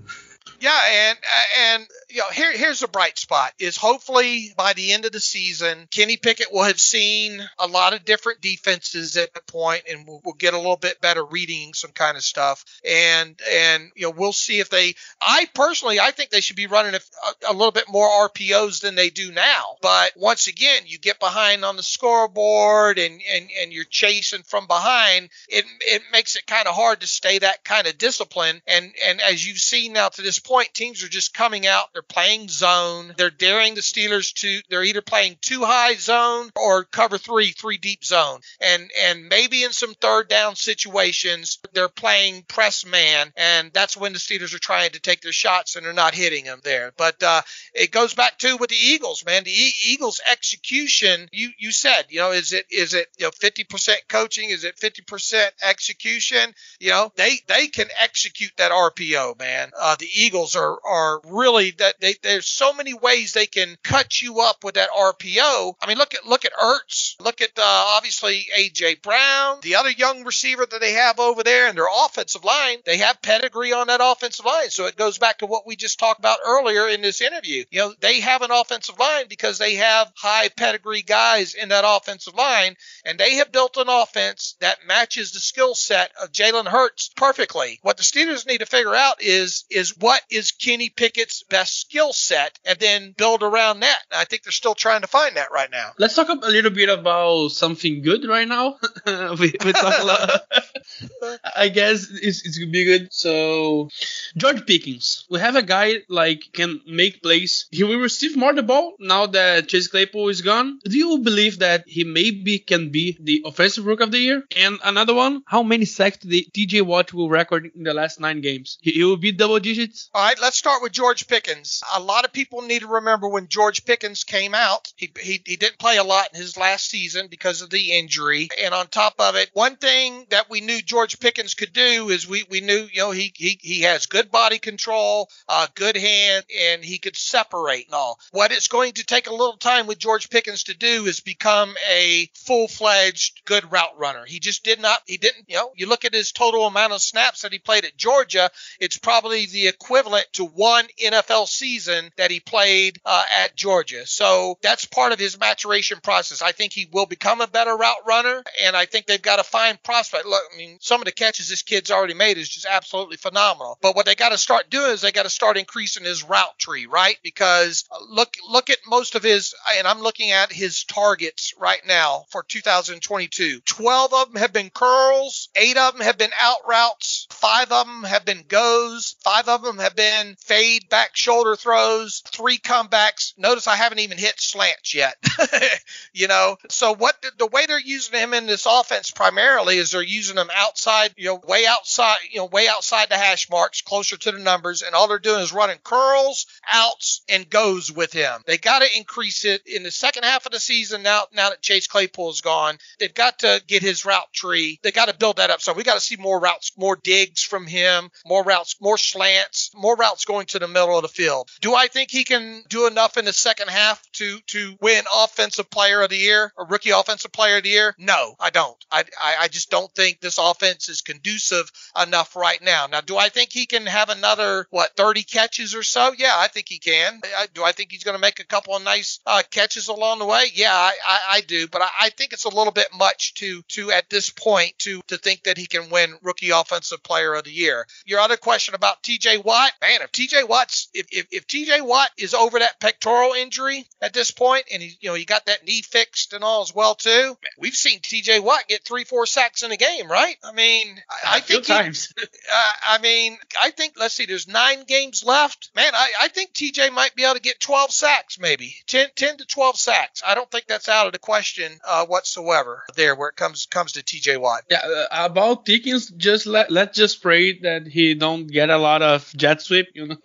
[0.60, 1.18] Yeah, and
[1.58, 5.18] and you know, here here's a bright spot is hopefully by the end of the
[5.18, 10.06] season, Kenny Pickett will have seen a lot of different defenses at that point, and
[10.06, 14.06] we'll, we'll get a little bit better reading some kind of stuff, and and you
[14.06, 14.94] know we'll see if they.
[15.20, 18.94] I personally, I think they should be running a, a little bit more RPOs than
[18.94, 19.76] they do now.
[19.82, 24.68] But once again, you get behind on the scoreboard, and and and you're chasing from
[24.68, 25.30] behind.
[25.48, 29.20] It it makes it kind of hard to stay that kind of discipline, and and
[29.20, 31.92] as you've seen now to this point, teams are just coming out.
[31.92, 33.14] They're playing zone.
[33.16, 34.60] They're daring the Steelers to.
[34.68, 39.62] They're either playing too high zone or cover three, three deep zone, and and maybe
[39.62, 44.58] in some third down situations they're playing press man, and that's when the Steelers are
[44.58, 46.92] trying to take their shots and they're not hitting them there.
[46.96, 47.42] But uh,
[47.74, 49.44] it goes back to with the Eagles, man.
[49.44, 51.28] The e- Eagles execution.
[51.32, 54.50] You you said, you know, is it is it you know 50% coaching?
[54.50, 56.54] Is it 50% execution?
[56.80, 59.70] You know, they they can execute that RPO, man.
[59.78, 64.20] Uh, the Eagles are are really that they there's so many ways they can cut
[64.20, 65.74] you up with that RPO.
[65.80, 67.62] I mean, look at look at Ertz, look at uh,
[67.96, 72.44] obviously AJ Brown, the other young receiver that they have over there, and their offensive
[72.44, 72.78] line.
[72.84, 75.98] They have pedigree on that offensive line, so it goes back to what we just
[75.98, 77.64] talked about earlier in this interview.
[77.70, 81.84] You know, they have an offensive line because they have high pedigree guys in that
[81.86, 86.66] offensive line, and they have built an offense that matches the skill set of Jalen
[86.66, 87.78] Hurts perfectly.
[87.82, 92.12] What the Steelers need to figure out is is what is Kenny Pickett's best skill
[92.12, 93.98] set, and then build around that.
[94.10, 95.92] And I think they're still trying to find that right now.
[95.98, 98.76] Let's talk a little bit about something good right now.
[99.06, 100.42] we, we talk a lot.
[101.56, 103.12] I guess it's, it's gonna be good.
[103.12, 103.88] So,
[104.36, 107.66] George Pickens, we have a guy like can make plays.
[107.70, 110.78] He will receive more the ball now that Chase Claypool is gone.
[110.84, 114.44] Do you believe that he maybe can be the offensive rook of the year?
[114.56, 118.40] And another one, how many sacks the TJ Watt will record in the last nine
[118.40, 118.78] games?
[118.80, 120.10] He, he will be double digits.
[120.14, 121.63] All right, let's start with George Pickens.
[121.94, 125.56] A lot of people need to remember when George Pickens came out, he, he, he
[125.56, 128.48] didn't play a lot in his last season because of the injury.
[128.62, 132.28] And on top of it, one thing that we knew George Pickens could do is
[132.28, 136.44] we, we knew, you know, he, he, he has good body control, uh, good hand,
[136.58, 138.18] and he could separate and all.
[138.30, 141.74] What it's going to take a little time with George Pickens to do is become
[141.90, 144.24] a full fledged good route runner.
[144.24, 147.02] He just did not, he didn't, you know, you look at his total amount of
[147.02, 148.50] snaps that he played at Georgia,
[148.80, 154.06] it's probably the equivalent to one NFL season that he played uh, at Georgia.
[154.06, 156.42] So that's part of his maturation process.
[156.42, 159.44] I think he will become a better route runner, and I think they've got a
[159.44, 160.26] fine prospect.
[160.26, 163.78] Look, I mean, some of the catches this kid's already made is just absolutely phenomenal.
[163.80, 166.58] But what they got to start doing is they got to start increasing his route
[166.58, 167.16] tree, right?
[167.22, 171.82] Because uh, look, look at most of his, and I'm looking at his targets right
[171.86, 173.60] now for 2022.
[173.64, 177.86] Twelve of them have been curls, eight of them have been out routes, five of
[177.86, 182.58] them have been goes, five of them have been fade back shoulder shoulder throws, three
[182.58, 183.34] comebacks.
[183.36, 185.16] Notice I haven't even hit slants yet.
[186.12, 189.90] you know, so what the, the way they're using him in this offense primarily is
[189.90, 193.82] they're using him outside, you know, way outside, you know, way outside the hash marks,
[193.82, 198.12] closer to the numbers, and all they're doing is running curls, outs, and goes with
[198.12, 198.42] him.
[198.46, 201.02] They got to increase it in the second half of the season.
[201.02, 204.80] Now, now that Chase Claypool's gone, they've got to get his route tree.
[204.82, 205.60] They got to build that up.
[205.60, 209.70] So we got to see more routes, more digs from him, more routes, more slants,
[209.74, 211.33] more routes going to the middle of the field.
[211.60, 215.70] Do I think he can do enough in the second half to to win Offensive
[215.70, 217.94] Player of the Year or Rookie Offensive Player of the Year?
[217.98, 218.76] No, I don't.
[218.90, 221.70] I I, I just don't think this offense is conducive
[222.00, 222.86] enough right now.
[222.86, 226.12] Now, do I think he can have another what 30 catches or so?
[226.16, 227.20] Yeah, I think he can.
[227.36, 230.18] I, do I think he's going to make a couple of nice uh, catches along
[230.18, 230.44] the way?
[230.54, 231.68] Yeah, I, I, I do.
[231.68, 235.00] But I, I think it's a little bit much to to at this point to
[235.08, 237.86] to think that he can win Rookie Offensive Player of the Year.
[238.04, 239.38] Your other question about T.J.
[239.38, 240.44] Watt, man, if T.J.
[240.44, 241.80] Watt's if, if, if T.J.
[241.80, 245.46] Watt is over that pectoral injury at this point, and he you know he got
[245.46, 248.40] that knee fixed and all as well too, we've seen T.J.
[248.40, 250.36] Watt get three four sacks in a game, right?
[250.42, 252.12] I mean, I, I think he, times.
[252.22, 255.70] uh, I mean, I think let's see, there's nine games left.
[255.74, 259.38] Man, I, I think TJ might be able to get 12 sacks, maybe 10, 10
[259.38, 260.22] to 12 sacks.
[260.26, 263.92] I don't think that's out of the question uh, whatsoever there where it comes comes
[263.92, 264.62] to TJ Watt.
[264.70, 269.02] Yeah, uh, about Pickens, just let let's just pray that he don't get a lot
[269.02, 270.16] of jet sweep, you know.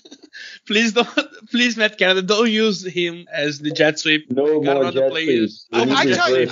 [0.71, 1.09] please don't,
[1.51, 4.31] please Matt Canada, don't use him as the jet sweep.
[4.31, 5.67] No more jet sweeps.
[5.71, 6.47] We Oh, I tell you.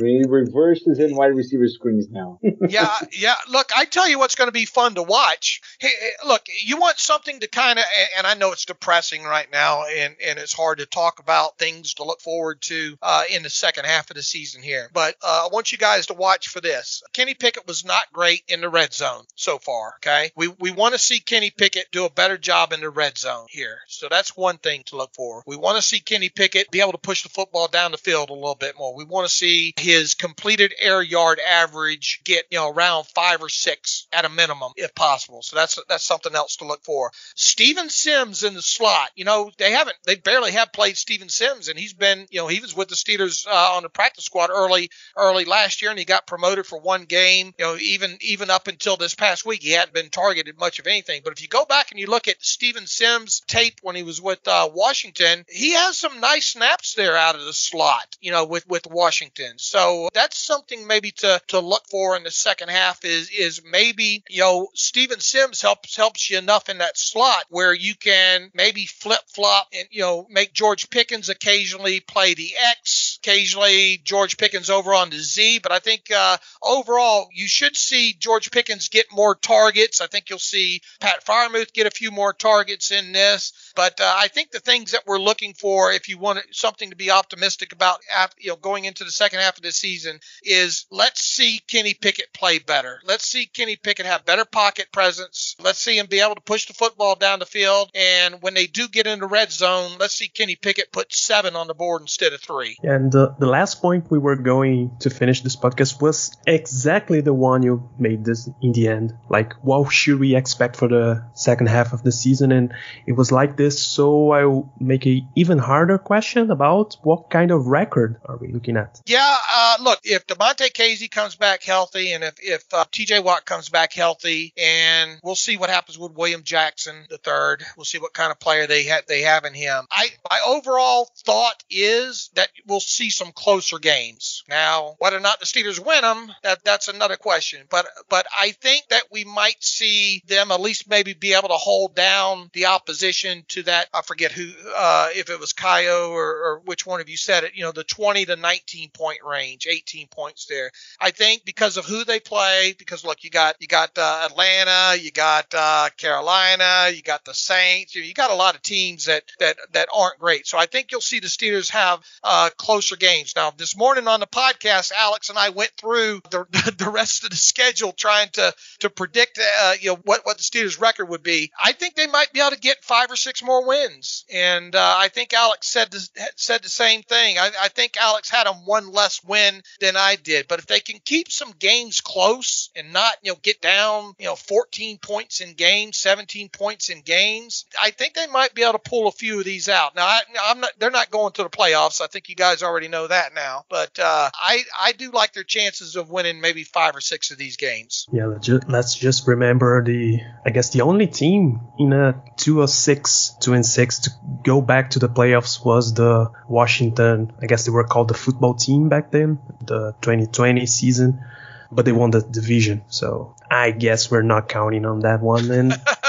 [0.00, 2.38] We reverses and wide receiver screens now.
[2.68, 3.34] yeah, yeah.
[3.48, 5.62] Look, I tell you what's going to be fun to watch.
[5.78, 5.90] Hey,
[6.26, 7.84] look, you want something to kind of,
[8.18, 11.94] and I know it's depressing right now, and and it's hard to talk about things
[11.94, 14.90] to look forward to uh, in the second half of the season here.
[14.92, 17.02] But uh, I want you guys to watch for this.
[17.12, 19.94] Kenny Pickett was not great in the red zone so far.
[19.96, 23.16] Okay, we we want to see Kenny Pickett do a better job in the red
[23.16, 23.61] zone here.
[23.86, 25.42] So that's one thing to look for.
[25.46, 28.30] We want to see Kenny Pickett be able to push the football down the field
[28.30, 28.94] a little bit more.
[28.94, 33.48] We want to see his completed air yard average get you know around five or
[33.48, 35.42] six at a minimum if possible.
[35.42, 37.10] So that's that's something else to look for.
[37.34, 39.10] Steven Sims in the slot.
[39.14, 42.46] You know they haven't they barely have played Steven Sims and he's been you know
[42.48, 45.98] he was with the Steelers uh, on the practice squad early early last year and
[45.98, 47.54] he got promoted for one game.
[47.58, 50.86] You know even even up until this past week he hadn't been targeted much of
[50.86, 51.22] anything.
[51.24, 54.20] But if you go back and you look at Steven Sims tape when he was
[54.20, 58.16] with uh, Washington, he has some nice snaps there out of the slot.
[58.20, 59.58] You know with with Washington.
[59.58, 64.24] So that's something maybe to to look for in the second half is is maybe
[64.28, 68.86] you know Steven Sims helps helps you enough in that slot where you can maybe
[68.86, 74.68] flip flop and you know make George Pickens occasionally play the X, occasionally George Pickens
[74.68, 75.60] over on the Z.
[75.62, 80.00] But I think uh, overall you should see George Pickens get more targets.
[80.00, 83.52] I think you'll see Pat Freiermuth get a few more targets in this.
[83.76, 86.96] But uh, I think the things that we're looking for, if you want something to
[86.96, 88.00] be optimistic about,
[88.38, 92.32] you know, going into the second half of the season, is let's see Kenny Pickett
[92.32, 93.00] play better.
[93.04, 95.56] Let's see Kenny Pickett have better pocket presence.
[95.62, 97.90] Let's see him be able to push the football down the field.
[97.94, 101.56] And when they do get in the red zone, let's see Kenny Pickett put seven
[101.56, 102.76] on the board instead of three.
[102.82, 107.34] And uh, the last point we were going to finish this podcast was exactly the
[107.34, 109.14] one you made this in the end.
[109.28, 112.52] Like, what should we expect for the second half of the season?
[112.52, 112.72] And
[113.06, 117.66] it was like this, so I'll make a even harder question about what kind of
[117.66, 119.00] record are we looking at?
[119.06, 123.20] Yeah, uh, look, if Damontae Kazee comes back healthy, and if if uh, T.J.
[123.20, 127.64] Watt comes back healthy, and we'll see what happens with William Jackson the third.
[127.76, 129.86] We'll see what kind of player they have they have in him.
[129.90, 134.44] I my overall thought is that we'll see some closer games.
[134.48, 137.66] Now, whether or not the Steelers win them, that that's another question.
[137.70, 141.54] But but I think that we might see them at least maybe be able to
[141.54, 143.88] hold down the opposition to that.
[143.92, 147.44] I forget who, uh, if it was Caio or, or which one of you said
[147.44, 147.54] it.
[147.54, 150.70] You know, the 20 to 19 point range, 18 points there.
[151.00, 154.96] I think because of who they play, because look, you got you got uh, Atlanta,
[155.00, 159.06] you got uh, Carolina, you got the Saints, you, you got a lot of teams
[159.06, 160.46] that that that aren't great.
[160.46, 163.34] So I think you'll see the Steelers have uh, closer games.
[163.36, 167.30] Now this morning on the podcast, Alex and I went through the the rest of
[167.30, 171.22] the schedule trying to to predict uh, you know what what the Steelers record would
[171.22, 171.50] be.
[171.62, 174.94] I think they might be able to get five or six more wins, and uh,
[174.98, 175.94] I think Alex said
[176.36, 177.38] said the same thing.
[177.38, 180.80] I, I think Alex had them one less win than I did, but if they
[180.80, 185.40] can keep some games close and not you know get down you know 14 points
[185.40, 189.12] in games, 17 points in games, I think they might be able to pull a
[189.12, 189.94] few of these out.
[189.94, 192.00] Now I, I'm not they're not going to the playoffs.
[192.00, 193.64] I think you guys already already know that now.
[193.68, 197.38] But uh, I I do like their chances of winning maybe five or six of
[197.38, 198.06] these games.
[198.12, 202.60] Yeah, let's just, let's just remember the I guess the only team in a two
[202.60, 204.10] or six, two and six to
[204.44, 207.32] go back to the playoffs was the Washington.
[207.40, 211.24] I guess they were called the football team back then, the 2020 season,
[211.70, 212.82] but they won the division.
[212.88, 215.50] So I guess we're not counting on that one.
[215.50, 215.72] And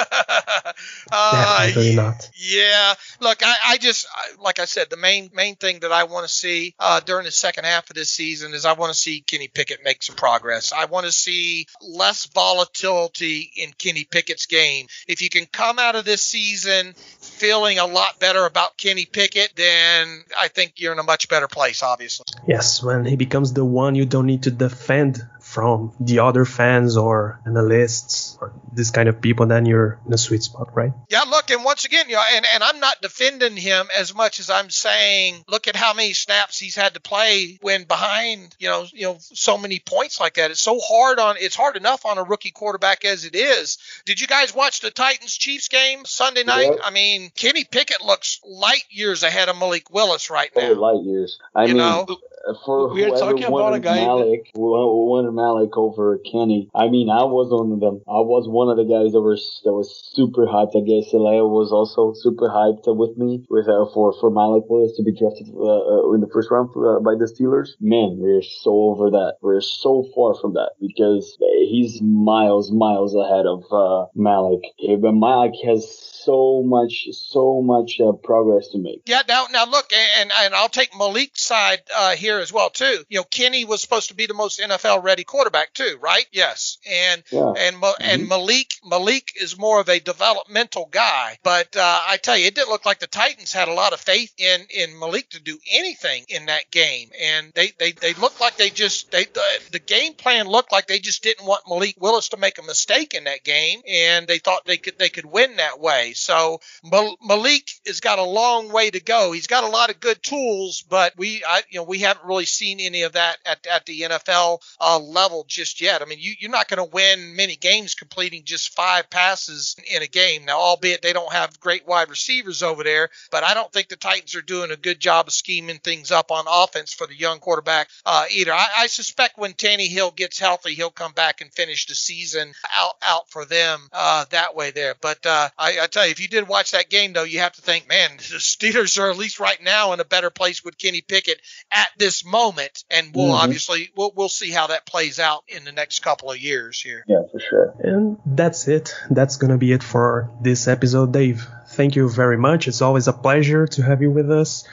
[1.16, 2.30] Uh, Definitely not.
[2.36, 6.06] Yeah, look, I, I just I- like I said, the main main thing that I
[6.06, 8.98] want to see uh, during the second half of this season is I want to
[9.00, 10.74] see Kenny Pickett make some progress.
[10.74, 14.88] I want to see less volatility in Kenny Pickett's game.
[15.08, 19.54] If you can come out of this season feeling a lot better about Kenny Pickett,
[19.56, 21.84] then I think you're in a much better place.
[21.84, 22.26] Obviously.
[22.48, 25.22] yes, when he becomes the one you don't need to defend
[25.54, 30.18] from the other fans or analysts or this kind of people, then you're in a
[30.18, 30.92] sweet spot, right?
[31.10, 34.40] Yeah, look, and once again, you know, and, and I'm not defending him as much
[34.40, 38.68] as I'm saying, look at how many snaps he's had to play when behind, you
[38.70, 40.52] know, you know, so many points like that.
[40.52, 43.78] It's so hard on it's hard enough on a rookie quarterback as it is.
[44.06, 46.72] Did you guys watch the Titans Chiefs game Sunday night?
[46.72, 46.84] Yeah.
[46.84, 50.74] I mean, Kenny Pickett looks light years ahead of Malik Willis right Oh, now.
[50.74, 51.40] light years.
[51.56, 52.06] I You mean, know?
[52.48, 56.70] Uh, for We are talking about a guy that- Malik, who wanted Malik over Kenny.
[56.76, 58.02] I mean, I was one of them.
[58.08, 60.76] I was one of the guys that was that was super hyped.
[60.76, 64.96] I guess Alea was also super hyped with me with uh, for for Malik Willis
[64.98, 67.76] to be drafted uh, uh, in the first round uh, by the Steelers.
[67.80, 69.38] Man, we're so over that.
[69.42, 71.38] We're so far from that because
[71.70, 74.62] he's miles miles ahead of uh, Malik.
[75.02, 75.88] But Malik has
[76.24, 79.02] so much so much uh, progress to make.
[79.06, 83.04] Yeah, now now look, and and I'll take Malik's side uh, here as well too.
[83.10, 86.26] You know, Kenny was supposed to be the most NFL ready quarterback too, right?
[86.32, 87.54] Yes, and Yeah.
[87.58, 92.38] and Ma- and Malik Malik is more of a developmental guy, but uh, I tell
[92.38, 95.30] you, it didn't look like the Titans had a lot of faith in in Malik
[95.32, 99.26] to do anything in that game, and they they they looked like they just they
[99.26, 102.64] the, the game plan looked like they just didn't want Malik Willis to make a
[102.64, 106.14] mistake in that game, and they thought they could they could win that way.
[106.14, 109.32] So Mal- Malik has got a long way to go.
[109.32, 112.46] He's got a lot of good tools, but we, I, you know, we haven't really
[112.46, 116.02] seen any of that at, at the NFL uh, level just yet.
[116.02, 120.02] I mean, you, you're not going to win many games completing just five passes in
[120.02, 120.46] a game.
[120.46, 123.96] Now, albeit they don't have great wide receivers over there, but I don't think the
[123.96, 127.40] Titans are doing a good job of scheming things up on offense for the young
[127.40, 128.54] quarterback uh, either.
[128.54, 132.96] I, I suspect when Tannehill gets healthy, he'll come back and finish the season out
[133.02, 134.96] out for them uh, that way there.
[135.02, 137.54] But uh, I, I tell you, if you did watch that game though, you have
[137.54, 140.78] to think, man, the Steelers are at least right now in a better place with
[140.78, 143.44] Kenny Pickett at this moment, and we'll Mhm.
[143.44, 147.04] obviously we'll, we'll see how that plays out in the next couple of years here.
[147.08, 147.74] Yeah, for sure.
[147.80, 148.94] And that's it.
[149.10, 151.48] That's gonna be it for this episode, Dave.
[151.70, 152.68] Thank you very much.
[152.68, 154.64] It's always a pleasure to have you with us.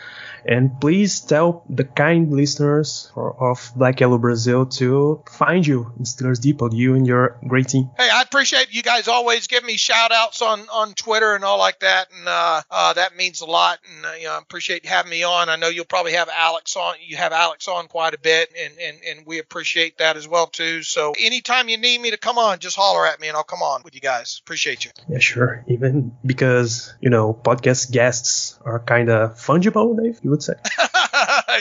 [0.44, 6.04] And please tell the kind listeners for, of Black Yellow Brazil to find you in
[6.04, 7.90] Steelers Depot, you and your great team.
[7.96, 11.58] Hey, I appreciate you guys always giving me shout outs on, on Twitter and all
[11.58, 12.08] like that.
[12.16, 13.78] And uh, uh, that means a lot.
[13.94, 15.48] And uh, you know, I appreciate having me on.
[15.48, 16.94] I know you'll probably have Alex on.
[17.00, 20.46] You have Alex on quite a bit, and, and, and we appreciate that as well,
[20.46, 20.82] too.
[20.82, 23.62] So anytime you need me to come on, just holler at me and I'll come
[23.62, 24.40] on with you guys.
[24.44, 24.90] Appreciate you.
[25.08, 25.64] Yeah, sure.
[25.68, 30.54] Even because, you know, podcast guests are kind of fungible, Dave, you would say.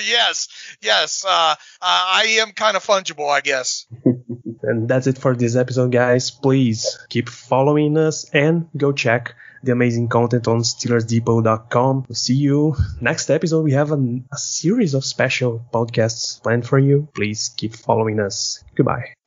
[0.07, 0.47] yes,
[0.82, 1.26] yes.
[1.28, 3.86] Uh, uh, I am kind of fungible, I guess.
[4.61, 6.32] And that's it for this episode, guys.
[6.32, 12.05] Please keep following us and go check the amazing content on SteelersDepot.com.
[12.07, 13.63] We'll see you next episode.
[13.63, 17.07] We have a, a series of special podcasts planned for you.
[17.13, 18.63] Please keep following us.
[18.76, 19.18] Goodbye.